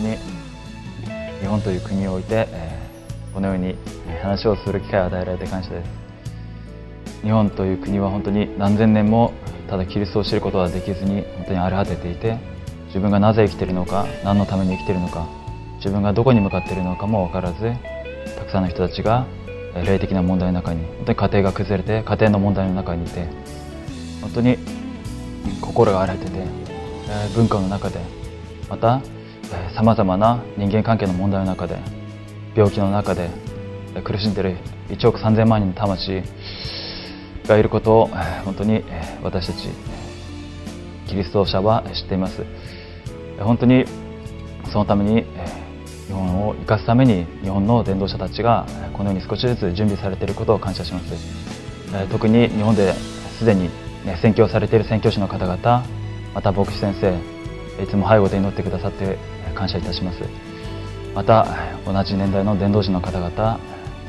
[0.00, 0.33] 日
[1.44, 2.84] 日本という国において、えー
[3.34, 3.74] このように
[4.22, 5.90] 話をする機会を与えられて感謝です。
[7.22, 9.32] 日本という国は本当に何千年も
[9.68, 12.38] ただキリストを知ることができずに本当に荒れ果てていて
[12.86, 15.28] 自分がなぜ生きているのか何のために生きているのか
[15.78, 17.72] 自分がどこに向かっているのかも分からず
[18.38, 19.26] たくさんの人たちが
[19.84, 23.26] 霊的な問題の中に本当に家庭が崩れて家庭の問題の中にいて
[24.20, 24.58] 本当に
[25.60, 26.30] 心が荒れてて、
[27.34, 27.98] 文化の中で
[28.70, 29.02] また
[29.74, 31.78] さまざまな人間関係の問題の中で
[32.54, 33.28] 病気の中で
[34.02, 34.56] 苦しんでいる
[34.88, 36.22] 1億3000万人の魂
[37.46, 38.06] がいることを
[38.44, 38.82] 本当に
[39.22, 39.68] 私たち
[41.06, 42.42] キリスト者は知っています。
[43.38, 43.84] 本当に
[44.72, 45.64] そのためにえ
[46.06, 51.14] 日本を生かすために日本の伝道者たちがえこのように少しずつ準備されていることを感謝します。
[51.94, 52.94] え特に日本で
[53.38, 53.68] すでに、
[54.22, 55.84] 宣教されている宣教師の方々
[56.34, 57.14] また牧師先生
[57.82, 59.18] いつも背後で祈ってくださって
[59.54, 60.18] 感謝いたします。
[61.14, 61.46] また
[61.86, 63.60] 同じ年代の伝道師の方々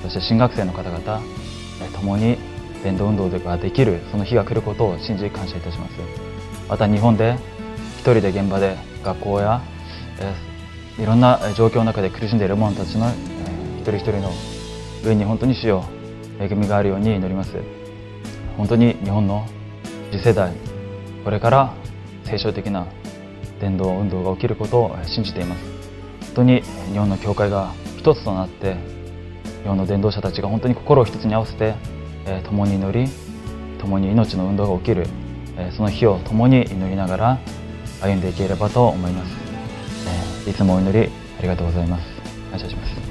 [0.01, 1.21] そして新学生の方々
[1.95, 2.37] 共に
[2.83, 5.93] 伝道運動ができるその日が来ることを信じ感謝いたします。
[6.67, 7.37] また日本で
[7.99, 9.61] 一人で現場で学校や、
[10.99, 13.09] いろんな状況の中で苦しんでいる者たちの、
[13.77, 14.31] 一人一人の
[15.03, 15.85] 上に本当に主よ
[16.39, 17.57] 恵みがあるように祈ります。
[18.57, 19.47] 本当に日本の
[20.11, 20.53] 次世代
[21.23, 21.73] これから
[22.23, 22.87] 聖書的な
[23.59, 25.63] 伝道運動が起きることを信じています。
[26.35, 28.75] 本当に日本の教会が一つとなって
[29.63, 31.75] 日本の伝道者たちが本当に心を一つに合わせて、
[32.25, 33.09] えー共に祈り
[33.79, 35.07] 共に命の運動が起きる、
[35.57, 37.39] えーその日を共に祈りながら
[38.01, 39.31] 歩んでいければと思います、
[40.45, 42.05] えーいつもお祈りありがとうございます。
[42.51, 43.04] 感謝します。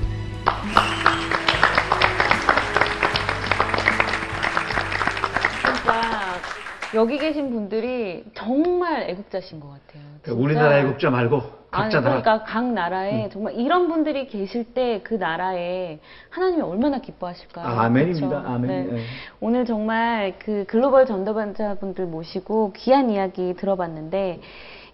[6.94, 10.02] 여기 계신 분들이 정말 애국자신 것 같아요.
[10.22, 10.38] 진짜.
[10.38, 11.36] 우리나라 애국자 말고
[11.70, 12.22] 아니, 각자 나라.
[12.22, 15.98] 그러니까 각 나라에 정말 이런 분들이 계실 때 그 나라에
[16.30, 17.66] 하나님이 얼마나 기뻐하실까요?
[17.66, 18.28] 아멘입니다.
[18.28, 18.48] 그렇죠?
[18.48, 18.68] 아멘.
[18.68, 18.92] 네.
[18.92, 19.02] 네.
[19.40, 24.40] 오늘 정말 그 글로벌 전도반자분들 모시고 귀한 이야기 들어봤는데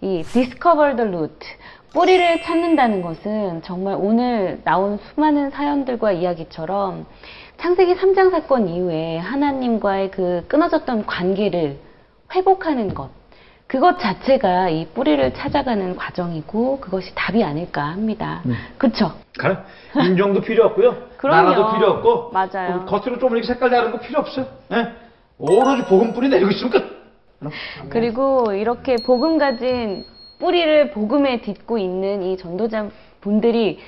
[0.01, 1.45] 이 Discover the Root
[1.93, 7.05] 뿌리를 찾는다는 것은 정말 오늘 나온 수많은 사연들과 이야기처럼
[7.57, 11.77] 창세기 3장 사건 이후에 하나님과의 그 끊어졌던 관계를
[12.33, 13.09] 회복하는 것
[13.67, 18.41] 그것 자체가 이 뿌리를 찾아가는 과정이고 그것이 답이 아닐까 합니다.
[18.43, 18.53] 네.
[18.77, 19.13] 그렇죠?
[19.95, 20.97] 인종도 필요 없고요.
[21.15, 21.49] 그럼요.
[21.49, 22.31] 나라도 필요 없고.
[22.31, 22.79] 맞아요.
[22.79, 24.45] 그 겉으로 좀 이렇게 색깔 다른 거 필요 없어요.
[24.73, 24.87] 예?
[25.37, 27.01] 오로지 복음뿐이 내리고 있으면 끝.
[27.89, 30.03] 그리고 이렇게 복음 가진
[30.39, 32.89] 뿌리를 복음에 딛고 있는 이 전도자
[33.21, 33.79] 분들이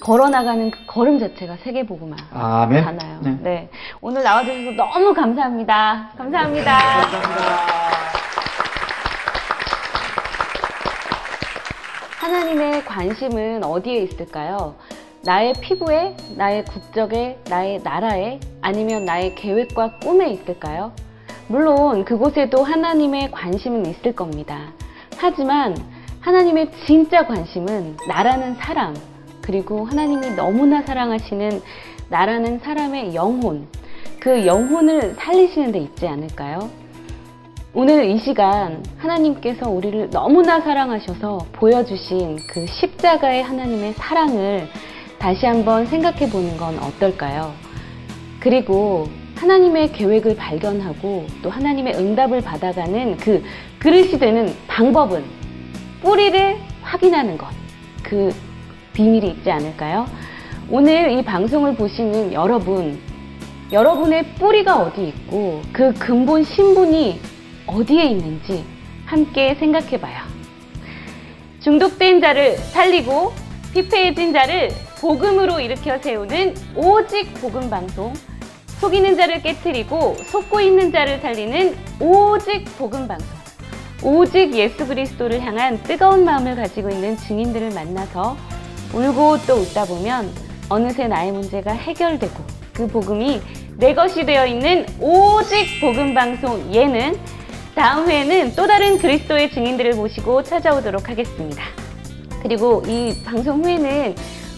[0.00, 1.86] 걸어나가는 그 걸음 자체가 세계 아멘.
[1.86, 3.20] 복음화잖아요.
[3.22, 3.38] 네.
[3.42, 3.68] 네.
[4.00, 6.10] 오늘 나와주셔서 너무 감사합니다.
[6.16, 6.78] 감사합니다.
[12.20, 14.76] 하나님의 관심은 어디에 있을까요?
[15.24, 20.92] 나의 피부에, 나의 국적에, 나의 나라에, 아니면 나의 계획과 꿈에 있을까요?
[21.48, 24.72] 물론 그곳에도 하나님의 관심은 있을 겁니다.
[25.16, 25.74] 하지만
[26.28, 28.94] 하나님의 진짜 관심은 나라는 사람,
[29.40, 31.62] 그리고 하나님이 너무나 사랑하시는
[32.10, 33.66] 나라는 사람의 영혼,
[34.20, 36.68] 그 영혼을 살리시는 데 있지 않을까요?
[37.72, 44.68] 오늘 이 시간 하나님께서 우리를 너무나 사랑하셔서 보여주신 그 십자가의 하나님의 사랑을
[45.18, 47.54] 다시 한번 생각해 보는 건 어떨까요?
[48.38, 49.06] 그리고
[49.36, 53.42] 하나님의 계획을 발견하고 또 하나님의 응답을 받아가는 그
[53.78, 55.37] 그릇이 되는 방법은
[56.02, 57.48] 뿌리를 확인하는 것.
[58.02, 58.34] 그
[58.92, 60.06] 비밀이 있지 않을까요?
[60.70, 62.98] 오늘 이 방송을 보시는 여러분,
[63.72, 67.20] 여러분의 뿌리가 어디 있고 그 근본 신분이
[67.66, 68.64] 어디에 있는지
[69.06, 70.22] 함께 생각해 봐요.
[71.60, 73.32] 중독된 자를 살리고
[73.72, 74.70] 피폐해진 자를
[75.00, 78.12] 복음으로 일으켜 세우는 오직 복음 방송.
[78.80, 83.37] 속이는 자를 깨뜨리고 속고 있는 자를 살리는 오직 복음 방송.
[84.02, 88.36] 오직 예수 그리스도를 향한 뜨거운 마음을 가지고 있는 증인들을 만나서
[88.92, 90.30] 울고 또 웃다 보면
[90.68, 92.34] 어느새 나의 문제가 해결되고
[92.72, 93.40] 그 복음이
[93.76, 97.18] 내 것이 되어 있는 오직 복음 방송 예는
[97.74, 101.62] 다음 회에는 또 다른 그리스도의 증인들을 모시고 찾아오도록 하겠습니다.
[102.42, 104.14] 그리고 이 방송 후에는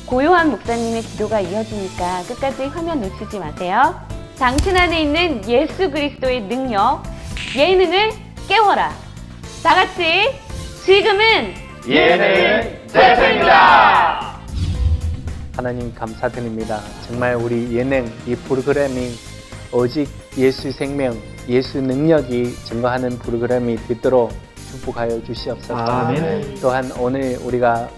[0.07, 3.95] 고요한 목사님의 기도가 이어지니까 끝까지 화면 놓치지 마세요.
[4.39, 7.03] 당신 안에 있는 예수 그리스도의 능력,
[7.57, 8.11] 예능을
[8.49, 9.10] 깨워라.
[9.63, 10.31] 다 같이
[10.87, 11.55] 지금은
[11.87, 14.41] 예능 대세입니다.
[15.55, 16.81] 하나님 감사드립니다.
[17.07, 19.11] 정말 우리 예능 이 프로그램이
[19.71, 20.09] 오직
[20.39, 21.15] 예수 생명,
[21.47, 24.33] 예수 능력이 증거하는 프로그램이 되도록
[24.71, 25.77] 축복하여 주시옵소서.
[25.77, 26.59] 아멘.
[26.63, 27.91] 또한 오늘 우리가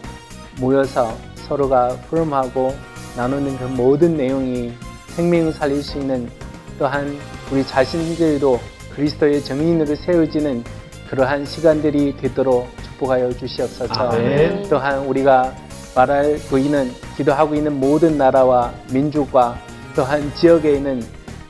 [0.58, 2.74] 모여서 서로가 포럼하고
[3.16, 4.72] 나누는 그 모든 내용이
[5.14, 6.28] 생명을 살릴 수 있는
[6.76, 7.16] 또한
[7.52, 8.60] 우리 자신들도
[8.96, 10.81] 그리스도의 정인으로 세워지는
[11.12, 13.92] 그러한 시간들이 되도록 축복하여 주시옵소서.
[13.92, 14.66] 아멘.
[14.70, 15.52] 또한 우리가
[15.94, 19.58] 말하고 있는 기도하고 있는 모든 나라와 민족과
[19.94, 21.02] 또한 지역에 있는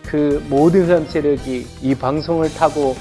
[0.05, 2.97] 그 모든 흑암 세력이 이 방송을 타고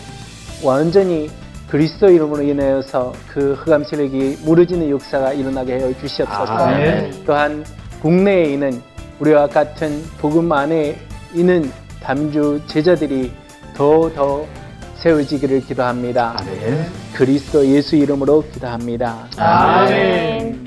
[0.63, 1.31] 완전히
[1.67, 6.45] 그리스도 이름으로 인하여서 그 흑암 세력이 무너지는 역사가 일어나게 하여 주시옵소서.
[6.45, 7.23] 아멘.
[7.25, 7.65] 또한
[8.03, 8.79] 국내에 있는
[9.19, 10.95] 우리와 같은 복음 안에
[11.33, 11.71] 있는
[12.03, 13.31] 담주 제자들이
[13.75, 14.60] 더더
[15.01, 16.35] 세워지기를 기도합니다.
[16.39, 16.85] 아멘.
[17.13, 19.25] 그리스도 예수 이름으로 기도합니다.
[19.35, 20.63] 아멘.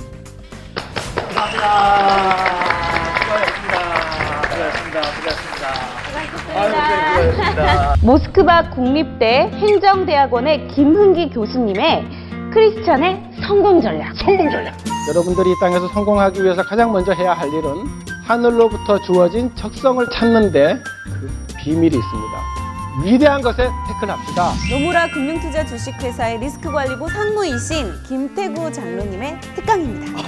[8.02, 12.04] 모스크바 국립대 행정대학원의 김흥기 교수님의
[12.52, 14.16] 크리스천의 성공 전략.
[14.16, 14.74] 성공 전략.
[15.10, 17.84] 여러분들이 이 땅에서 성공하기 위해서 가장 먼저 해야 할 일은
[18.24, 22.53] 하늘로부터 주어진 적성을 찾는데 그 비밀이 있습니다.
[23.02, 24.52] 위대한 것에 태클합시다.
[24.70, 30.22] 노무라 금융투자 주식회사의 리스크관리부 상무이신 김태구 장로님의 특강입니다.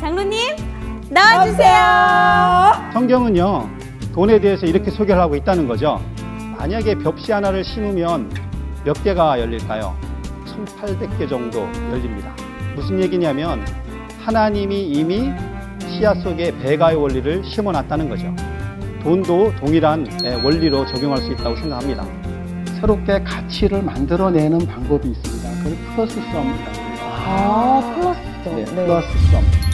[0.00, 0.56] 장로님
[1.10, 2.90] 나와주세요.
[2.92, 3.70] 성경은요,
[4.12, 6.00] 돈에 대해서 이렇게 소개를 하고 있다는 거죠.
[6.58, 8.30] 만약에 벽시 하나를 심으면
[8.84, 9.96] 몇 개가 열릴까요?
[10.44, 11.60] 1800개 정도
[11.92, 12.34] 열립니다.
[12.74, 13.64] 무슨 얘기냐면,
[14.24, 15.32] 하나님이 이미
[15.88, 18.34] 씨앗 속에 배가의 원리를 심어놨다는 거죠.
[19.02, 22.04] 돈도 동일한 예, 원리로 적용할 수 있다고 생각합니다.
[22.80, 25.50] 새롭게 가치를 만들어내는 방법이 있습니다.
[25.62, 26.98] 그걸 플러스 썸이라고 해요.
[27.00, 28.18] 아, 플러스.
[28.54, 29.67] 네, 플러스 썸.